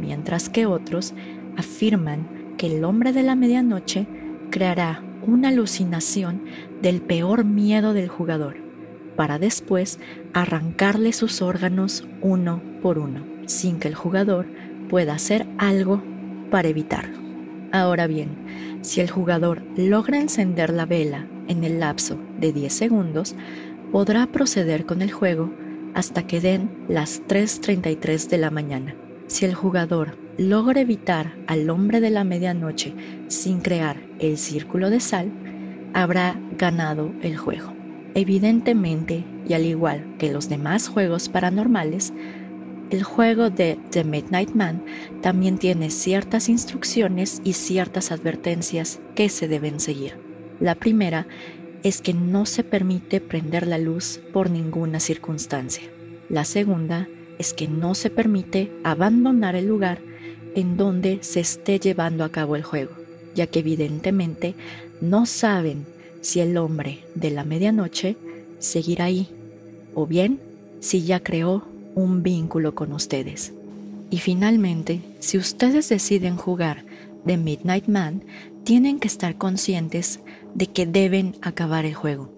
mientras 0.00 0.48
que 0.48 0.66
otros 0.66 1.14
afirman 1.56 2.37
que 2.58 2.66
el 2.66 2.84
hombre 2.84 3.12
de 3.14 3.22
la 3.22 3.36
medianoche 3.36 4.06
creará 4.50 5.02
una 5.26 5.48
alucinación 5.48 6.42
del 6.82 7.00
peor 7.00 7.44
miedo 7.44 7.94
del 7.94 8.08
jugador, 8.08 8.56
para 9.16 9.38
después 9.38 9.98
arrancarle 10.34 11.12
sus 11.12 11.40
órganos 11.40 12.06
uno 12.20 12.60
por 12.82 12.98
uno, 12.98 13.24
sin 13.46 13.78
que 13.78 13.88
el 13.88 13.94
jugador 13.94 14.46
pueda 14.88 15.14
hacer 15.14 15.46
algo 15.56 16.02
para 16.50 16.68
evitarlo. 16.68 17.18
Ahora 17.72 18.06
bien, 18.06 18.28
si 18.82 19.00
el 19.00 19.10
jugador 19.10 19.62
logra 19.76 20.18
encender 20.18 20.70
la 20.70 20.86
vela 20.86 21.26
en 21.48 21.64
el 21.64 21.80
lapso 21.80 22.18
de 22.40 22.52
10 22.52 22.72
segundos, 22.72 23.36
podrá 23.92 24.26
proceder 24.26 24.86
con 24.86 25.02
el 25.02 25.12
juego 25.12 25.50
hasta 25.94 26.26
que 26.26 26.40
den 26.40 26.70
las 26.88 27.22
3.33 27.26 28.28
de 28.28 28.38
la 28.38 28.50
mañana. 28.50 28.94
Si 29.26 29.44
el 29.44 29.54
jugador 29.54 30.16
logra 30.38 30.80
evitar 30.80 31.34
al 31.48 31.68
hombre 31.68 32.00
de 32.00 32.10
la 32.10 32.22
medianoche 32.24 32.94
sin 33.26 33.60
crear 33.60 34.00
el 34.20 34.38
círculo 34.38 34.88
de 34.88 35.00
sal, 35.00 35.30
habrá 35.92 36.40
ganado 36.56 37.12
el 37.22 37.36
juego. 37.36 37.74
Evidentemente, 38.14 39.24
y 39.46 39.54
al 39.54 39.66
igual 39.66 40.16
que 40.18 40.32
los 40.32 40.48
demás 40.48 40.88
juegos 40.88 41.28
paranormales, 41.28 42.12
el 42.90 43.02
juego 43.02 43.50
de 43.50 43.78
The 43.90 44.04
Midnight 44.04 44.54
Man 44.54 44.82
también 45.20 45.58
tiene 45.58 45.90
ciertas 45.90 46.48
instrucciones 46.48 47.42
y 47.44 47.52
ciertas 47.52 48.12
advertencias 48.12 49.00
que 49.14 49.28
se 49.28 49.48
deben 49.48 49.80
seguir. 49.80 50.16
La 50.60 50.76
primera 50.76 51.26
es 51.82 52.00
que 52.00 52.14
no 52.14 52.46
se 52.46 52.64
permite 52.64 53.20
prender 53.20 53.66
la 53.66 53.78
luz 53.78 54.20
por 54.32 54.50
ninguna 54.50 55.00
circunstancia. 55.00 55.84
La 56.28 56.44
segunda 56.44 57.08
es 57.38 57.52
que 57.52 57.68
no 57.68 57.94
se 57.94 58.10
permite 58.10 58.72
abandonar 58.84 59.54
el 59.54 59.66
lugar 59.66 60.07
en 60.58 60.76
donde 60.76 61.20
se 61.22 61.40
esté 61.40 61.78
llevando 61.78 62.24
a 62.24 62.30
cabo 62.30 62.56
el 62.56 62.64
juego, 62.64 62.92
ya 63.34 63.46
que 63.46 63.60
evidentemente 63.60 64.54
no 65.00 65.24
saben 65.24 65.86
si 66.20 66.40
el 66.40 66.56
hombre 66.56 67.04
de 67.14 67.30
la 67.30 67.44
medianoche 67.44 68.16
seguirá 68.58 69.04
ahí 69.04 69.28
o 69.94 70.06
bien 70.06 70.40
si 70.80 71.04
ya 71.04 71.20
creó 71.20 71.64
un 71.94 72.24
vínculo 72.24 72.74
con 72.74 72.92
ustedes. 72.92 73.52
Y 74.10 74.18
finalmente, 74.18 75.00
si 75.20 75.38
ustedes 75.38 75.88
deciden 75.88 76.36
jugar 76.36 76.84
The 77.24 77.36
Midnight 77.36 77.86
Man, 77.86 78.24
tienen 78.64 78.98
que 78.98 79.08
estar 79.08 79.36
conscientes 79.36 80.20
de 80.54 80.66
que 80.66 80.86
deben 80.86 81.36
acabar 81.40 81.84
el 81.84 81.94
juego. 81.94 82.32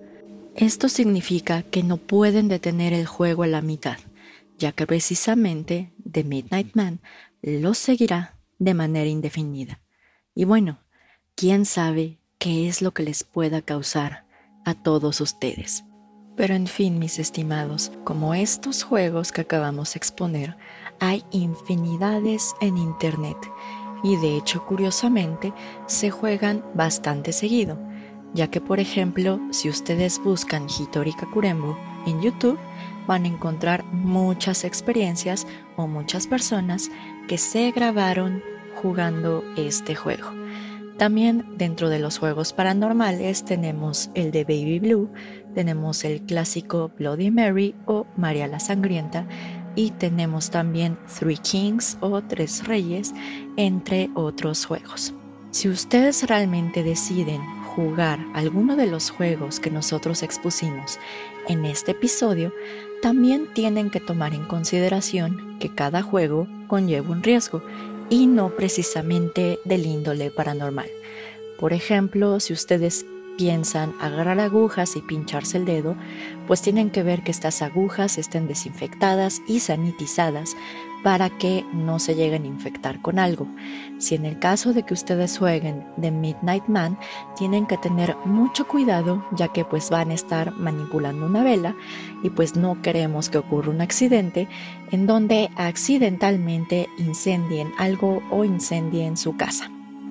Esto 0.57 0.89
significa 0.89 1.63
que 1.63 1.83
no 1.83 1.97
pueden 1.97 2.49
detener 2.49 2.93
el 2.93 3.07
juego 3.07 3.45
a 3.45 3.47
la 3.47 3.63
mitad, 3.63 3.97
ya 4.59 4.73
que 4.73 4.87
precisamente 4.87 5.91
The 6.11 6.25
Midnight 6.25 6.75
Man 6.75 7.01
lo 7.43 7.75
seguirá 7.75 8.37
de 8.59 8.75
manera 8.75 9.09
indefinida. 9.09 9.81
Y 10.35 10.45
bueno, 10.45 10.81
quién 11.35 11.65
sabe 11.65 12.19
qué 12.39 12.69
es 12.69 12.83
lo 12.83 12.93
que 12.93 13.03
les 13.03 13.25
pueda 13.25 13.63
causar 13.63 14.27
a 14.65 14.75
todos 14.75 15.21
ustedes. 15.21 15.85
Pero 16.37 16.55
en 16.55 16.67
fin, 16.67 16.99
mis 16.99 17.19
estimados, 17.19 17.93
como 18.05 18.35
estos 18.35 18.83
juegos 18.83 19.33
que 19.33 19.43
acabamos 19.43 19.93
de 19.93 19.99
exponer, 19.99 20.57
hay 21.01 21.25
infinidades 21.33 22.55
en 22.61 22.79
Internet 22.79 23.37
y 24.03 24.17
de 24.17 24.37
hecho 24.37 24.65
curiosamente 24.65 25.53
se 25.87 26.11
juegan 26.11 26.65
bastante 26.75 27.33
seguido, 27.33 27.79
ya 28.33 28.49
que 28.49 28.61
por 28.61 28.81
ejemplo 28.81 29.41
si 29.51 29.69
ustedes 29.69 30.23
buscan 30.23 30.67
Hitori 30.69 31.13
Kakurembo 31.13 31.77
en 32.07 32.21
YouTube 32.23 32.59
van 33.07 33.25
a 33.25 33.29
encontrar 33.29 33.85
muchas 33.85 34.65
experiencias 34.65 35.47
o 35.77 35.87
muchas 35.87 36.27
personas 36.27 36.91
que 37.31 37.39
se 37.39 37.71
grabaron 37.71 38.43
jugando 38.83 39.45
este 39.57 39.95
juego. 39.95 40.33
También 40.99 41.47
dentro 41.57 41.89
de 41.89 42.01
los 42.01 42.19
juegos 42.19 42.53
paranormales 42.53 43.45
tenemos 43.45 44.11
el 44.15 44.33
de 44.33 44.43
Baby 44.43 44.81
Blue, 44.81 45.13
tenemos 45.55 46.03
el 46.03 46.23
clásico 46.23 46.91
Bloody 46.99 47.31
Mary 47.31 47.77
o 47.87 48.05
María 48.17 48.49
la 48.49 48.59
Sangrienta 48.59 49.29
y 49.77 49.93
tenemos 49.93 50.51
también 50.51 50.99
Three 51.21 51.37
Kings 51.37 51.99
o 52.01 52.21
Tres 52.21 52.67
Reyes, 52.67 53.15
entre 53.57 54.11
otros 54.15 54.67
juegos. 54.67 55.15
Si 55.53 55.69
ustedes 55.69 56.27
realmente 56.27 56.83
deciden 56.83 57.43
jugar 57.77 58.19
alguno 58.35 58.75
de 58.75 58.89
los 58.89 59.11
juegos 59.11 59.61
que 59.61 59.71
nosotros 59.71 60.25
expusimos 60.25 60.99
en 61.47 61.65
este 61.65 61.93
episodio, 61.93 62.53
también 63.03 63.47
tienen 63.55 63.89
que 63.89 64.01
tomar 64.01 64.35
en 64.35 64.47
consideración 64.47 65.61
que 65.61 65.73
cada 65.73 66.03
juego 66.03 66.49
conlleva 66.71 67.11
un 67.11 67.25
riesgo 67.25 67.63
y 68.11 68.29
no 68.29 68.51
precisamente 68.51 69.59
del 69.65 69.87
índole 69.87 70.31
paranormal. 70.31 70.89
Por 71.59 71.73
ejemplo, 71.73 72.39
si 72.39 72.53
ustedes 72.53 73.05
piensan 73.37 73.93
agarrar 74.01 74.39
agujas 74.39 74.95
y 74.95 75.03
pincharse 75.03 75.59
el 75.59 75.65
dedo, 75.65 75.97
pues 76.47 76.63
tienen 76.63 76.91
que 76.91 77.03
ver 77.03 77.25
que 77.25 77.33
estas 77.33 77.61
agujas 77.61 78.19
estén 78.19 78.47
desinfectadas 78.47 79.43
y 79.49 79.59
sanitizadas 79.59 80.55
para 81.03 81.31
que 81.31 81.65
no 81.73 81.99
se 81.99 82.15
lleguen 82.15 82.45
a 82.45 82.49
infectar 82.49 83.01
con 83.01 83.19
algo. 83.19 83.47
Si 83.99 84.15
en 84.15 84.25
el 84.25 84.39
caso 84.39 84.73
de 84.73 84.83
que 84.83 84.95
ustedes 84.95 85.39
jueguen 85.39 85.85
The 86.01 86.11
Midnight 86.11 86.67
Man, 86.67 86.99
tienen 87.37 87.67
que 87.67 87.79
tener 87.79 88.17
mucho 88.25 88.67
cuidado 88.67 89.25
ya 89.33 89.49
que 89.49 89.65
pues 89.65 89.91
van 89.91 90.11
a 90.11 90.15
estar 90.15 90.53
manipulando 90.53 91.27
una 91.27 91.43
vela 91.43 91.75
y 92.23 92.31
pues 92.31 92.57
no 92.57 92.81
queremos 92.83 93.29
que 93.29 93.39
ocurra 93.39 93.71
un 93.71 93.81
accidente 93.81 94.49
en 94.91 95.07
donde 95.07 95.51
accidentalmente 95.57 96.89
incendien 96.99 97.73
algo 97.79 98.23
o 98.31 98.45
incendien 98.45 99.17
su 99.17 99.37
casa. 99.37 99.71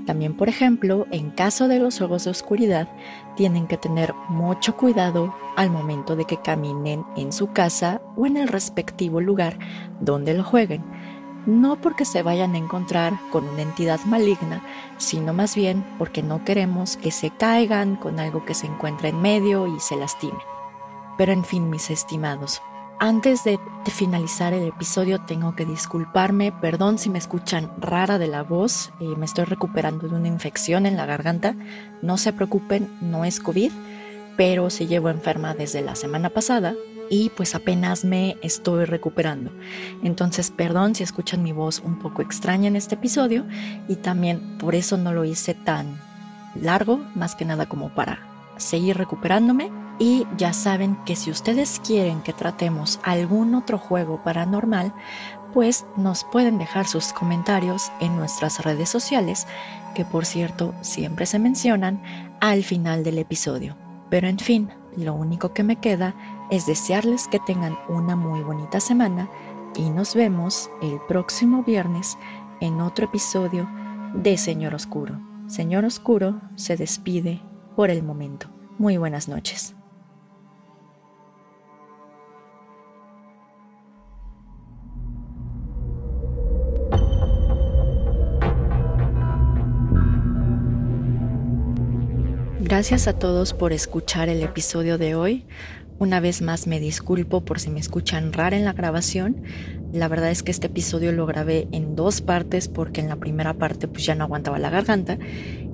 También, 0.09 0.35
por 0.35 0.49
ejemplo, 0.49 1.05
en 1.11 1.29
caso 1.29 1.67
de 1.67 1.77
los 1.77 1.99
juegos 1.99 2.23
de 2.23 2.31
oscuridad, 2.31 2.89
tienen 3.35 3.67
que 3.67 3.77
tener 3.77 4.15
mucho 4.27 4.75
cuidado 4.75 5.35
al 5.55 5.69
momento 5.69 6.15
de 6.15 6.25
que 6.25 6.41
caminen 6.41 7.05
en 7.15 7.31
su 7.31 7.51
casa 7.51 8.01
o 8.15 8.25
en 8.25 8.35
el 8.35 8.47
respectivo 8.47 9.21
lugar 9.21 9.59
donde 9.99 10.33
lo 10.33 10.43
jueguen. 10.43 10.83
No 11.45 11.79
porque 11.79 12.05
se 12.05 12.23
vayan 12.23 12.55
a 12.55 12.57
encontrar 12.57 13.19
con 13.31 13.47
una 13.47 13.61
entidad 13.61 13.99
maligna, 14.05 14.63
sino 14.97 15.31
más 15.31 15.55
bien 15.55 15.85
porque 15.99 16.23
no 16.23 16.43
queremos 16.43 16.97
que 16.97 17.11
se 17.11 17.29
caigan 17.29 17.95
con 17.95 18.19
algo 18.19 18.45
que 18.45 18.55
se 18.55 18.65
encuentra 18.65 19.09
en 19.09 19.21
medio 19.21 19.67
y 19.67 19.79
se 19.79 19.95
lastimen. 19.95 20.41
Pero 21.19 21.33
en 21.33 21.43
fin, 21.43 21.69
mis 21.69 21.91
estimados, 21.91 22.63
antes 22.99 23.43
de, 23.43 23.59
finalizar 23.89 24.53
el 24.53 24.67
episodio 24.67 25.19
tengo 25.21 25.55
que 25.55 25.65
disculparme, 25.65 26.51
perdón 26.51 26.99
si 26.99 27.09
me 27.09 27.17
escuchan 27.17 27.71
rara 27.79 28.19
de 28.19 28.27
la 28.27 28.43
voz, 28.43 28.91
eh, 28.99 29.15
me 29.17 29.25
estoy 29.25 29.45
recuperando 29.45 30.07
de 30.07 30.15
una 30.15 30.27
infección 30.27 30.85
en 30.85 30.95
la 30.95 31.07
garganta, 31.07 31.55
no 32.03 32.17
se 32.17 32.31
preocupen, 32.33 32.87
no 33.01 33.25
es 33.25 33.39
COVID, 33.39 33.71
pero 34.37 34.69
sí 34.69 34.85
llevo 34.85 35.09
enferma 35.09 35.55
desde 35.55 35.81
la 35.81 35.95
semana 35.95 36.29
pasada 36.29 36.75
y 37.09 37.29
pues 37.29 37.55
apenas 37.55 38.05
me 38.05 38.37
estoy 38.43 38.85
recuperando. 38.85 39.49
Entonces, 40.03 40.51
perdón 40.51 40.93
si 40.93 41.01
escuchan 41.01 41.41
mi 41.41 41.51
voz 41.51 41.81
un 41.83 41.97
poco 41.97 42.21
extraña 42.21 42.67
en 42.67 42.75
este 42.75 42.93
episodio 42.93 43.47
y 43.87 43.95
también 43.95 44.59
por 44.59 44.75
eso 44.75 44.97
no 44.97 45.13
lo 45.13 45.25
hice 45.25 45.55
tan 45.55 45.99
largo, 46.53 46.99
más 47.15 47.33
que 47.35 47.45
nada 47.45 47.67
como 47.67 47.89
para 47.89 48.19
seguir 48.57 48.97
recuperándome 48.97 49.71
y 49.99 50.25
ya 50.37 50.53
saben 50.53 50.97
que 51.05 51.15
si 51.15 51.29
ustedes 51.29 51.81
quieren 51.85 52.21
que 52.21 52.33
tratemos 52.33 52.99
algún 53.03 53.53
otro 53.53 53.77
juego 53.77 54.23
paranormal, 54.23 54.93
pues 55.53 55.85
nos 55.97 56.23
pueden 56.23 56.57
dejar 56.57 56.87
sus 56.87 57.11
comentarios 57.11 57.91
en 57.99 58.15
nuestras 58.15 58.63
redes 58.63 58.89
sociales, 58.89 59.45
que 59.93 60.05
por 60.05 60.25
cierto 60.25 60.73
siempre 60.81 61.25
se 61.25 61.39
mencionan 61.39 62.01
al 62.39 62.63
final 62.63 63.03
del 63.03 63.17
episodio. 63.17 63.75
Pero 64.09 64.27
en 64.27 64.39
fin, 64.39 64.69
lo 64.95 65.13
único 65.13 65.53
que 65.53 65.63
me 65.63 65.75
queda 65.75 66.15
es 66.49 66.65
desearles 66.65 67.27
que 67.27 67.39
tengan 67.39 67.77
una 67.89 68.15
muy 68.15 68.41
bonita 68.41 68.79
semana 68.79 69.29
y 69.75 69.89
nos 69.89 70.15
vemos 70.15 70.69
el 70.81 70.99
próximo 71.07 71.63
viernes 71.63 72.17
en 72.61 72.81
otro 72.81 73.05
episodio 73.05 73.69
de 74.13 74.37
Señor 74.37 74.73
Oscuro. 74.73 75.19
Señor 75.47 75.85
Oscuro 75.85 76.41
se 76.55 76.75
despide 76.75 77.41
por 77.75 77.89
el 77.89 78.03
momento. 78.03 78.47
Muy 78.77 78.97
buenas 78.97 79.27
noches. 79.27 79.75
Gracias 92.69 93.07
a 93.07 93.13
todos 93.13 93.53
por 93.55 93.73
escuchar 93.73 94.29
el 94.29 94.43
episodio 94.43 94.99
de 94.99 95.15
hoy. 95.15 95.43
Una 95.97 96.19
vez 96.19 96.43
más 96.43 96.67
me 96.67 96.79
disculpo 96.79 97.41
por 97.41 97.59
si 97.59 97.71
me 97.71 97.79
escuchan 97.79 98.31
rara 98.31 98.55
en 98.55 98.63
la 98.63 98.73
grabación. 98.73 99.41
La 99.91 100.07
verdad 100.07 100.29
es 100.29 100.43
que 100.43 100.51
este 100.51 100.67
episodio 100.67 101.11
lo 101.11 101.25
grabé 101.25 101.67
en 101.71 101.95
dos 101.95 102.21
partes 102.21 102.67
porque 102.67 103.01
en 103.01 103.09
la 103.09 103.15
primera 103.15 103.55
parte 103.55 103.87
pues 103.87 104.05
ya 104.05 104.13
no 104.13 104.23
aguantaba 104.23 104.59
la 104.59 104.69
garganta 104.69 105.17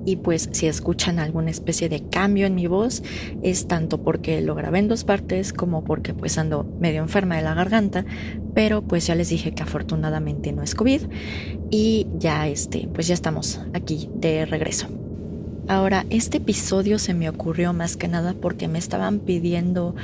y 0.06 0.16
pues 0.16 0.48
si 0.52 0.68
escuchan 0.68 1.18
alguna 1.18 1.50
especie 1.50 1.90
de 1.90 2.08
cambio 2.08 2.46
en 2.46 2.54
mi 2.54 2.66
voz 2.66 3.02
es 3.42 3.68
tanto 3.68 4.02
porque 4.02 4.40
lo 4.40 4.54
grabé 4.54 4.78
en 4.78 4.88
dos 4.88 5.04
partes 5.04 5.52
como 5.52 5.84
porque 5.84 6.14
pues 6.14 6.38
ando 6.38 6.64
medio 6.80 7.02
enferma 7.02 7.36
de 7.36 7.42
la 7.42 7.52
garganta, 7.52 8.06
pero 8.54 8.80
pues 8.80 9.06
ya 9.06 9.14
les 9.14 9.28
dije 9.28 9.52
que 9.52 9.62
afortunadamente 9.62 10.50
no 10.50 10.62
es 10.62 10.74
COVID 10.74 11.02
y 11.70 12.06
ya 12.16 12.48
este 12.48 12.88
pues 12.90 13.06
ya 13.06 13.12
estamos 13.12 13.60
aquí 13.74 14.08
de 14.14 14.46
regreso. 14.46 14.88
Ahora, 15.68 16.06
este 16.10 16.36
episodio 16.36 16.96
se 17.00 17.12
me 17.12 17.28
ocurrió 17.28 17.72
más 17.72 17.96
que 17.96 18.06
nada 18.06 18.34
porque 18.40 18.68
me 18.68 18.78
estaban 18.78 19.18
pidiendo 19.18 19.96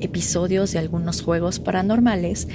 episodios 0.00 0.72
de 0.72 0.78
algunos 0.78 1.20
juegos 1.20 1.58
paranormales, 1.60 2.48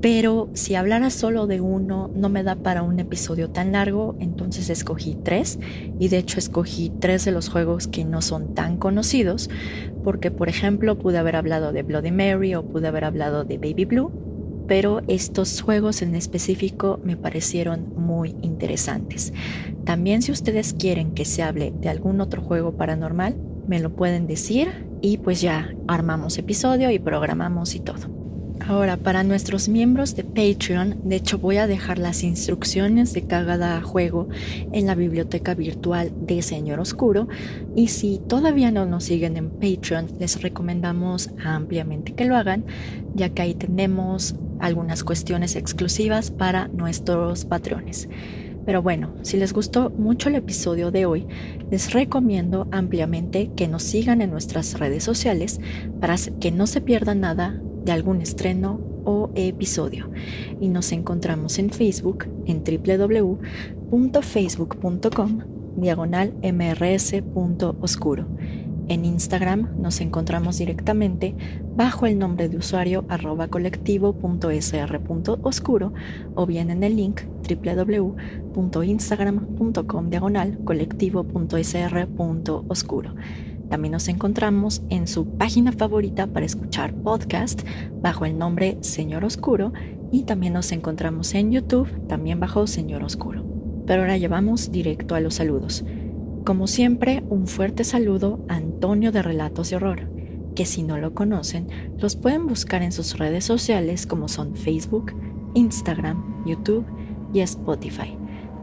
pero 0.00 0.48
si 0.54 0.76
hablara 0.76 1.10
solo 1.10 1.46
de 1.46 1.60
uno 1.60 2.10
no 2.14 2.30
me 2.30 2.42
da 2.42 2.54
para 2.54 2.82
un 2.82 3.00
episodio 3.00 3.50
tan 3.50 3.72
largo, 3.72 4.16
entonces 4.18 4.70
escogí 4.70 5.14
tres 5.22 5.58
y 5.98 6.08
de 6.08 6.16
hecho 6.16 6.38
escogí 6.38 6.90
tres 7.00 7.26
de 7.26 7.32
los 7.32 7.50
juegos 7.50 7.86
que 7.86 8.06
no 8.06 8.22
son 8.22 8.54
tan 8.54 8.78
conocidos, 8.78 9.50
porque 10.02 10.30
por 10.30 10.48
ejemplo 10.48 10.96
pude 10.96 11.18
haber 11.18 11.36
hablado 11.36 11.72
de 11.72 11.82
Bloody 11.82 12.12
Mary 12.12 12.54
o 12.54 12.64
pude 12.64 12.88
haber 12.88 13.04
hablado 13.04 13.44
de 13.44 13.58
Baby 13.58 13.84
Blue, 13.84 14.25
pero 14.66 15.02
estos 15.08 15.60
juegos 15.60 16.02
en 16.02 16.14
específico 16.14 17.00
me 17.04 17.16
parecieron 17.16 17.92
muy 17.96 18.34
interesantes. 18.42 19.32
También 19.84 20.22
si 20.22 20.32
ustedes 20.32 20.74
quieren 20.74 21.12
que 21.12 21.24
se 21.24 21.42
hable 21.42 21.72
de 21.80 21.88
algún 21.88 22.20
otro 22.20 22.42
juego 22.42 22.76
paranormal, 22.76 23.36
me 23.66 23.80
lo 23.80 23.94
pueden 23.94 24.26
decir 24.26 24.86
y 25.00 25.18
pues 25.18 25.40
ya 25.40 25.74
armamos 25.88 26.38
episodio 26.38 26.90
y 26.90 26.98
programamos 26.98 27.74
y 27.74 27.80
todo. 27.80 28.15
Ahora, 28.60 28.96
para 28.96 29.22
nuestros 29.22 29.68
miembros 29.68 30.16
de 30.16 30.24
Patreon, 30.24 31.02
de 31.04 31.16
hecho 31.16 31.38
voy 31.38 31.58
a 31.58 31.66
dejar 31.66 31.98
las 31.98 32.24
instrucciones 32.24 33.12
de 33.12 33.22
cada 33.22 33.80
juego 33.82 34.28
en 34.72 34.86
la 34.86 34.94
biblioteca 34.94 35.54
virtual 35.54 36.12
de 36.20 36.42
Señor 36.42 36.80
Oscuro 36.80 37.28
y 37.76 37.88
si 37.88 38.18
todavía 38.18 38.72
no 38.72 38.86
nos 38.86 39.04
siguen 39.04 39.36
en 39.36 39.50
Patreon, 39.50 40.08
les 40.18 40.42
recomendamos 40.42 41.30
ampliamente 41.44 42.14
que 42.14 42.24
lo 42.24 42.36
hagan, 42.36 42.64
ya 43.14 43.28
que 43.28 43.42
ahí 43.42 43.54
tenemos 43.54 44.34
algunas 44.58 45.04
cuestiones 45.04 45.54
exclusivas 45.54 46.30
para 46.30 46.68
nuestros 46.68 47.44
patrones. 47.44 48.08
Pero 48.64 48.82
bueno, 48.82 49.14
si 49.22 49.36
les 49.36 49.52
gustó 49.52 49.90
mucho 49.90 50.28
el 50.28 50.34
episodio 50.34 50.90
de 50.90 51.06
hoy, 51.06 51.24
les 51.70 51.92
recomiendo 51.92 52.66
ampliamente 52.72 53.52
que 53.54 53.68
nos 53.68 53.84
sigan 53.84 54.20
en 54.22 54.30
nuestras 54.30 54.76
redes 54.80 55.04
sociales 55.04 55.60
para 56.00 56.16
que 56.40 56.50
no 56.50 56.66
se 56.66 56.80
pierdan 56.80 57.20
nada 57.20 57.62
de 57.86 57.92
algún 57.92 58.20
estreno 58.20 58.78
o 59.04 59.30
episodio. 59.36 60.10
Y 60.60 60.68
nos 60.68 60.92
encontramos 60.92 61.58
en 61.58 61.70
Facebook 61.70 62.26
en 62.44 62.62
www.facebook.com 62.64 65.38
diagonal 65.76 66.34
mrs.oscuro. 66.42 68.26
En 68.88 69.04
Instagram 69.04 69.80
nos 69.80 70.00
encontramos 70.00 70.58
directamente 70.58 71.36
bajo 71.74 72.06
el 72.06 72.16
nombre 72.18 72.48
de 72.48 72.56
usuario 72.56 73.04
arroba 73.08 73.48
colectivo.sr.oscuro 73.48 75.92
o 76.34 76.46
bien 76.46 76.70
en 76.70 76.84
el 76.84 76.94
link 76.96 77.22
www.instagram.com 77.48 80.10
diagonal 80.10 80.58
colectivo.sr.oscuro. 80.64 83.14
También 83.68 83.92
nos 83.92 84.08
encontramos 84.08 84.82
en 84.90 85.08
su 85.08 85.26
página 85.26 85.72
favorita 85.72 86.26
para 86.28 86.46
escuchar 86.46 86.94
podcast 86.94 87.62
bajo 88.00 88.24
el 88.24 88.38
nombre 88.38 88.78
Señor 88.80 89.24
Oscuro 89.24 89.72
y 90.12 90.22
también 90.22 90.52
nos 90.52 90.70
encontramos 90.72 91.34
en 91.34 91.50
YouTube 91.50 91.88
también 92.06 92.38
bajo 92.38 92.66
Señor 92.66 93.02
Oscuro. 93.02 93.44
Pero 93.86 94.02
ahora 94.02 94.16
llevamos 94.16 94.70
directo 94.70 95.14
a 95.14 95.20
los 95.20 95.34
saludos. 95.34 95.84
Como 96.44 96.68
siempre, 96.68 97.24
un 97.28 97.48
fuerte 97.48 97.82
saludo 97.82 98.44
a 98.48 98.54
Antonio 98.54 99.10
de 99.10 99.22
Relatos 99.22 99.70
de 99.70 99.76
Horror, 99.76 100.08
que 100.54 100.64
si 100.64 100.84
no 100.84 100.96
lo 100.96 101.12
conocen, 101.12 101.66
los 101.98 102.14
pueden 102.14 102.46
buscar 102.46 102.82
en 102.82 102.92
sus 102.92 103.18
redes 103.18 103.44
sociales 103.44 104.06
como 104.06 104.28
son 104.28 104.54
Facebook, 104.54 105.12
Instagram, 105.54 106.44
YouTube 106.46 106.86
y 107.32 107.40
Spotify. 107.40 108.16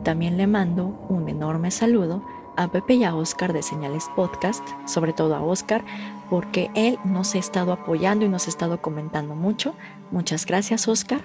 También 0.03 0.37
le 0.37 0.47
mando 0.47 1.05
un 1.09 1.27
enorme 1.27 1.71
saludo 1.71 2.23
a 2.55 2.67
Pepe 2.67 2.95
y 2.95 3.03
a 3.03 3.15
Oscar 3.15 3.53
de 3.53 3.63
Señales 3.63 4.09
Podcast, 4.15 4.63
sobre 4.85 5.13
todo 5.13 5.35
a 5.35 5.41
Oscar, 5.41 5.83
porque 6.29 6.71
él 6.75 6.99
nos 7.03 7.35
ha 7.35 7.39
estado 7.39 7.73
apoyando 7.73 8.25
y 8.25 8.29
nos 8.29 8.47
ha 8.47 8.49
estado 8.49 8.81
comentando 8.81 9.35
mucho. 9.35 9.75
Muchas 10.11 10.45
gracias, 10.45 10.87
Oscar. 10.87 11.21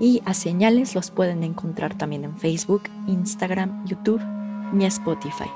Y 0.00 0.22
a 0.24 0.34
Señales 0.34 0.94
los 0.94 1.10
pueden 1.10 1.42
encontrar 1.42 1.96
también 1.96 2.24
en 2.24 2.36
Facebook, 2.38 2.82
Instagram, 3.06 3.84
YouTube 3.86 4.22
y 4.78 4.84
Spotify. 4.84 5.50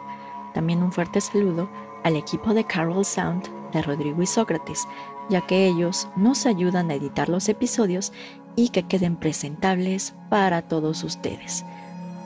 También 0.54 0.82
un 0.82 0.92
fuerte 0.92 1.20
saludo 1.20 1.68
al 2.04 2.16
equipo 2.16 2.54
de 2.54 2.64
Carol 2.64 3.04
Sound 3.04 3.48
de 3.72 3.82
Rodrigo 3.82 4.22
y 4.22 4.26
Sócrates, 4.26 4.86
ya 5.28 5.40
que 5.40 5.66
ellos 5.66 6.08
nos 6.16 6.46
ayudan 6.46 6.90
a 6.90 6.94
editar 6.94 7.28
los 7.28 7.48
episodios 7.48 8.12
y 8.54 8.70
que 8.70 8.84
queden 8.84 9.16
presentables 9.16 10.14
para 10.30 10.62
todos 10.62 11.04
ustedes. 11.04 11.64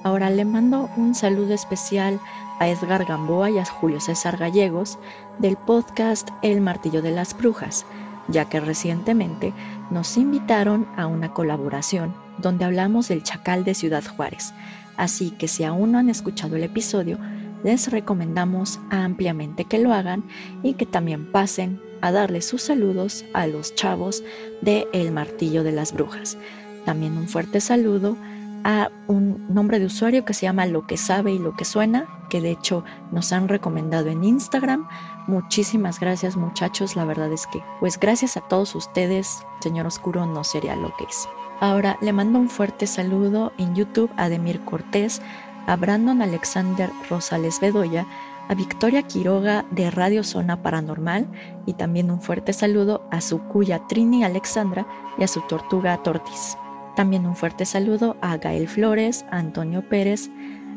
Ahora 0.02 0.30
le 0.30 0.44
mando 0.44 0.88
un 0.96 1.14
saludo 1.14 1.52
especial 1.52 2.20
a 2.60 2.68
Edgar 2.68 3.06
Gamboa 3.06 3.50
y 3.50 3.58
a 3.58 3.64
Julio 3.64 4.00
César 4.00 4.36
Gallegos 4.36 4.98
del 5.38 5.56
podcast 5.56 6.28
El 6.42 6.60
Martillo 6.60 7.02
de 7.02 7.10
las 7.10 7.36
Brujas, 7.36 7.86
ya 8.28 8.44
que 8.44 8.60
recientemente 8.60 9.52
nos 9.90 10.16
invitaron 10.18 10.86
a 10.96 11.06
una 11.06 11.32
colaboración 11.32 12.14
donde 12.38 12.66
hablamos 12.66 13.08
del 13.08 13.22
chacal 13.22 13.64
de 13.64 13.74
Ciudad 13.74 14.04
Juárez. 14.04 14.52
Así 14.98 15.30
que 15.30 15.48
si 15.48 15.64
aún 15.64 15.92
no 15.92 15.98
han 15.98 16.10
escuchado 16.10 16.56
el 16.56 16.62
episodio, 16.62 17.18
les 17.64 17.90
recomendamos 17.90 18.78
ampliamente 18.90 19.64
que 19.64 19.78
lo 19.78 19.92
hagan 19.94 20.24
y 20.62 20.74
que 20.74 20.86
también 20.86 21.32
pasen 21.32 21.80
a 22.02 22.12
darle 22.12 22.42
sus 22.42 22.62
saludos 22.62 23.24
a 23.32 23.46
los 23.46 23.74
chavos 23.74 24.22
de 24.60 24.86
El 24.92 25.12
Martillo 25.12 25.64
de 25.64 25.72
las 25.72 25.94
Brujas. 25.94 26.36
También 26.84 27.16
un 27.16 27.28
fuerte 27.28 27.60
saludo 27.60 28.16
a 28.64 28.90
un 29.06 29.46
nombre 29.52 29.78
de 29.78 29.86
usuario 29.86 30.24
que 30.24 30.34
se 30.34 30.46
llama 30.46 30.66
Lo 30.66 30.86
que 30.86 30.96
sabe 30.96 31.32
y 31.32 31.38
lo 31.38 31.54
que 31.54 31.64
suena, 31.64 32.06
que 32.28 32.40
de 32.40 32.50
hecho 32.50 32.84
nos 33.12 33.32
han 33.32 33.48
recomendado 33.48 34.08
en 34.08 34.24
Instagram. 34.24 34.88
Muchísimas 35.26 36.00
gracias 36.00 36.36
muchachos, 36.36 36.96
la 36.96 37.04
verdad 37.04 37.32
es 37.32 37.46
que 37.46 37.62
pues 37.80 37.98
gracias 37.98 38.36
a 38.36 38.40
todos 38.40 38.74
ustedes, 38.74 39.44
Señor 39.60 39.86
Oscuro 39.86 40.26
no 40.26 40.44
sería 40.44 40.76
lo 40.76 40.94
que 40.96 41.04
es. 41.04 41.28
Ahora 41.60 41.98
le 42.00 42.12
mando 42.12 42.38
un 42.38 42.48
fuerte 42.48 42.86
saludo 42.86 43.52
en 43.58 43.74
YouTube 43.74 44.10
a 44.16 44.28
Demir 44.28 44.60
Cortés, 44.64 45.20
a 45.66 45.76
Brandon 45.76 46.22
Alexander 46.22 46.90
Rosales 47.08 47.60
Bedoya, 47.60 48.06
a 48.48 48.54
Victoria 48.54 49.02
Quiroga 49.02 49.64
de 49.70 49.90
Radio 49.90 50.24
Zona 50.24 50.62
Paranormal 50.62 51.28
y 51.66 51.74
también 51.74 52.10
un 52.10 52.20
fuerte 52.20 52.52
saludo 52.52 53.06
a 53.10 53.20
su 53.20 53.40
cuya 53.40 53.86
Trini 53.86 54.24
Alexandra 54.24 54.86
y 55.18 55.22
a 55.22 55.28
su 55.28 55.40
tortuga 55.42 56.02
Tortis. 56.02 56.56
También 57.00 57.24
un 57.24 57.34
fuerte 57.34 57.64
saludo 57.64 58.18
a 58.20 58.36
Gael 58.36 58.68
Flores, 58.68 59.24
a 59.30 59.38
Antonio 59.38 59.80
Pérez, 59.88 60.28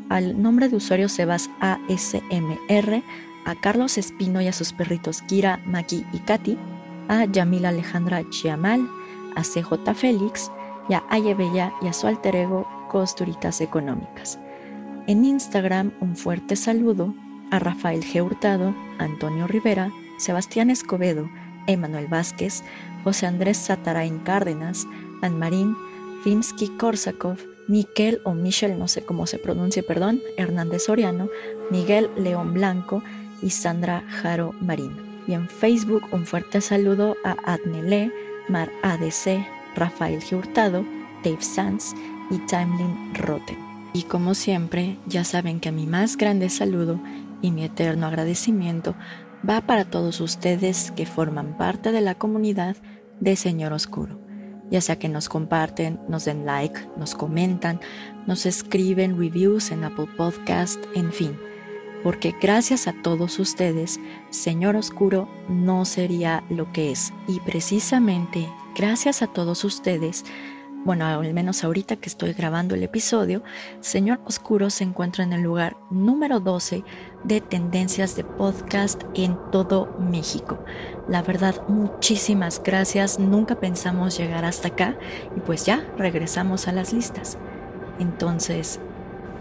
al 0.07 0.41
nombre 0.41 0.69
de 0.69 0.77
usuario 0.77 1.09
Sebas 1.09 1.49
ASMR, 1.59 3.03
a 3.43 3.55
Carlos 3.59 3.97
Espino 3.97 4.39
y 4.39 4.47
a 4.47 4.53
sus 4.53 4.71
perritos 4.71 5.21
Kira, 5.23 5.59
Maki 5.65 6.05
y 6.13 6.19
Katy, 6.19 6.57
a 7.09 7.25
Yamila 7.25 7.67
Alejandra 7.67 8.23
Chiamal, 8.29 8.87
a 9.35 9.41
CJ 9.41 9.93
Félix 9.95 10.49
a 10.93 11.03
Aye 11.09 11.33
Bella 11.33 11.73
y 11.81 11.87
a 11.87 11.93
su 11.93 12.07
alter 12.07 12.37
ego 12.37 12.69
Costuritas 12.87 13.59
Económicas. 13.59 14.39
En 15.07 15.25
Instagram 15.25 15.91
un 15.99 16.15
fuerte 16.15 16.55
saludo 16.55 17.13
a 17.51 17.59
Rafael 17.59 18.01
G. 18.01 18.23
Hurtado, 18.23 18.73
Antonio 18.97 19.45
Rivera, 19.45 19.91
Sebastián 20.19 20.69
Escobedo, 20.69 21.29
Emanuel 21.67 22.07
Vázquez, 22.07 22.63
José 23.03 23.27
Andrés 23.27 23.57
Satarain 23.57 24.19
Cárdenas, 24.19 24.87
Anmarín, 25.21 25.75
Rimsky-Korsakov, 26.23 27.37
Miquel 27.67 28.21
o 28.23 28.33
Michel, 28.33 28.77
no 28.77 28.87
sé 28.87 29.03
cómo 29.03 29.27
se 29.27 29.39
pronuncia, 29.39 29.83
perdón, 29.83 30.21
Hernández 30.37 30.85
Soriano, 30.85 31.29
Miguel 31.69 32.09
León 32.17 32.53
Blanco 32.53 33.03
y 33.41 33.49
Sandra 33.49 34.03
Jaro 34.09 34.53
Marín. 34.61 34.95
Y 35.27 35.33
en 35.33 35.47
Facebook 35.47 36.03
un 36.11 36.25
fuerte 36.25 36.61
saludo 36.61 37.15
a 37.23 37.35
Adnele, 37.45 38.11
Mar 38.49 38.71
ADC, 38.83 39.45
Rafael 39.75 40.19
Hurtado, 40.31 40.85
Dave 41.23 41.41
Sanz 41.41 41.93
y 42.29 42.37
Timeline 42.39 43.13
Rotten. 43.15 43.57
Y 43.93 44.03
como 44.03 44.33
siempre, 44.33 44.97
ya 45.05 45.23
saben 45.23 45.59
que 45.59 45.71
mi 45.71 45.85
más 45.85 46.17
grande 46.17 46.49
saludo 46.49 46.99
y 47.41 47.51
mi 47.51 47.63
eterno 47.63 48.07
agradecimiento 48.07 48.95
va 49.47 49.61
para 49.61 49.85
todos 49.85 50.19
ustedes 50.19 50.91
que 50.91 51.05
forman 51.05 51.57
parte 51.57 51.91
de 51.91 52.01
la 52.01 52.15
comunidad 52.15 52.75
de 53.19 53.35
Señor 53.35 53.71
Oscuro 53.73 54.22
ya 54.73 54.81
sea 54.81 54.97
que 54.97 55.07
nos 55.07 55.29
comparten, 55.29 55.99
nos 56.09 56.25
den 56.25 56.47
like, 56.47 56.89
nos 56.97 57.13
comentan, 57.13 57.79
nos 58.25 58.47
escriben 58.47 59.19
reviews 59.19 59.69
en 59.69 59.83
Apple 59.83 60.07
Podcast, 60.17 60.83
en 60.95 61.13
fin. 61.13 61.37
Porque 62.01 62.33
gracias 62.41 62.87
a 62.87 62.93
todos 63.03 63.37
ustedes, 63.37 63.99
Señor 64.31 64.75
Oscuro 64.75 65.29
no 65.47 65.85
sería 65.85 66.43
lo 66.49 66.73
que 66.73 66.89
es. 66.89 67.13
Y 67.27 67.39
precisamente 67.41 68.49
gracias 68.75 69.21
a 69.21 69.27
todos 69.27 69.63
ustedes, 69.63 70.25
bueno, 70.85 71.05
al 71.05 71.33
menos 71.35 71.63
ahorita 71.63 71.97
que 71.97 72.09
estoy 72.09 72.33
grabando 72.33 72.73
el 72.73 72.81
episodio, 72.81 73.43
Señor 73.79 74.21
Oscuro 74.25 74.71
se 74.71 74.83
encuentra 74.83 75.23
en 75.23 75.33
el 75.33 75.43
lugar 75.43 75.77
número 75.91 76.39
12 76.39 76.83
de 77.23 77.41
tendencias 77.41 78.15
de 78.15 78.23
podcast 78.23 79.03
en 79.13 79.37
todo 79.51 79.95
México. 79.99 80.59
La 81.07 81.21
verdad, 81.21 81.55
muchísimas 81.67 82.61
gracias. 82.63 83.19
Nunca 83.19 83.55
pensamos 83.55 84.17
llegar 84.17 84.45
hasta 84.45 84.69
acá 84.69 84.97
y 85.35 85.39
pues 85.39 85.65
ya 85.65 85.85
regresamos 85.97 86.67
a 86.67 86.71
las 86.71 86.93
listas. 86.93 87.37
Entonces, 87.99 88.79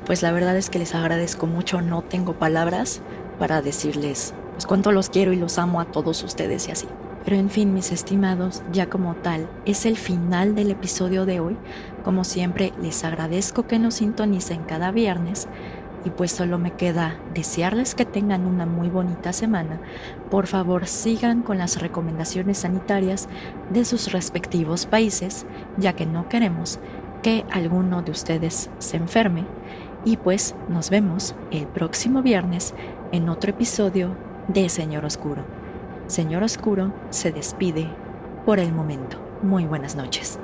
pues 0.07 0.23
la 0.23 0.33
verdad 0.33 0.57
es 0.57 0.71
que 0.71 0.79
les 0.79 0.95
agradezco 0.95 1.47
mucho. 1.47 1.81
No 1.81 2.03
tengo 2.03 2.35
palabras 2.35 3.03
para 3.39 3.63
decirles 3.63 4.35
pues 4.53 4.67
cuánto 4.67 4.93
los 4.93 5.09
quiero 5.09 5.33
y 5.33 5.37
los 5.37 5.59
amo 5.59 5.81
a 5.81 5.87
todos 5.87 6.23
ustedes 6.23 6.69
y 6.69 6.73
así. 6.73 6.87
Pero 7.25 7.37
en 7.37 7.51
fin, 7.51 7.73
mis 7.73 7.93
estimados, 7.93 8.63
ya 8.73 8.91
como 8.91 9.15
tal, 9.15 9.49
es 9.65 9.87
el 9.87 9.97
final 9.97 10.55
del 10.55 10.73
episodio 10.73 11.25
de 11.25 11.39
hoy. 11.39 11.57
Como 12.05 12.25
siempre, 12.25 12.73
les 12.83 13.05
agradezco 13.05 13.67
que 13.69 13.79
nos 13.79 13.95
sintonicen 13.95 14.65
cada 14.65 14.91
viernes 14.91 15.47
y 16.05 16.11
pues 16.11 16.33
solo 16.33 16.59
me 16.59 16.73
queda 16.73 17.17
desearles 17.35 17.95
que 17.95 18.05
tengan 18.05 18.47
una 18.47 18.67
muy 18.67 18.89
bonita 18.89 19.33
semana. 19.33 19.81
Por 20.31 20.47
favor, 20.47 20.87
sigan 20.87 21.43
con 21.43 21.59
las 21.59 21.81
recomendaciones 21.81 22.59
sanitarias 22.59 23.29
de 23.71 23.85
sus 23.85 24.13
respectivos 24.13 24.87
países, 24.87 25.47
ya 25.77 25.95
que 25.95 26.07
no 26.07 26.29
queremos 26.29 26.81
que 27.23 27.45
alguno 27.51 28.03
de 28.03 28.11
ustedes 28.11 28.71
se 28.79 28.97
enferme. 28.97 29.47
Y 30.05 30.17
pues 30.17 30.57
nos 30.69 30.91
vemos 30.91 31.35
el 31.51 31.67
próximo 31.69 32.23
viernes 32.23 32.75
en 33.13 33.29
otro 33.29 33.51
episodio 33.51 34.17
de 34.49 34.69
Señor 34.69 35.05
Oscuro. 35.05 35.45
Señor 36.09 36.43
Oscuro 36.43 36.93
se 37.11 37.31
despide 37.31 37.89
por 38.45 38.59
el 38.59 38.73
momento. 38.73 39.19
Muy 39.43 39.65
buenas 39.65 39.95
noches. 39.95 40.39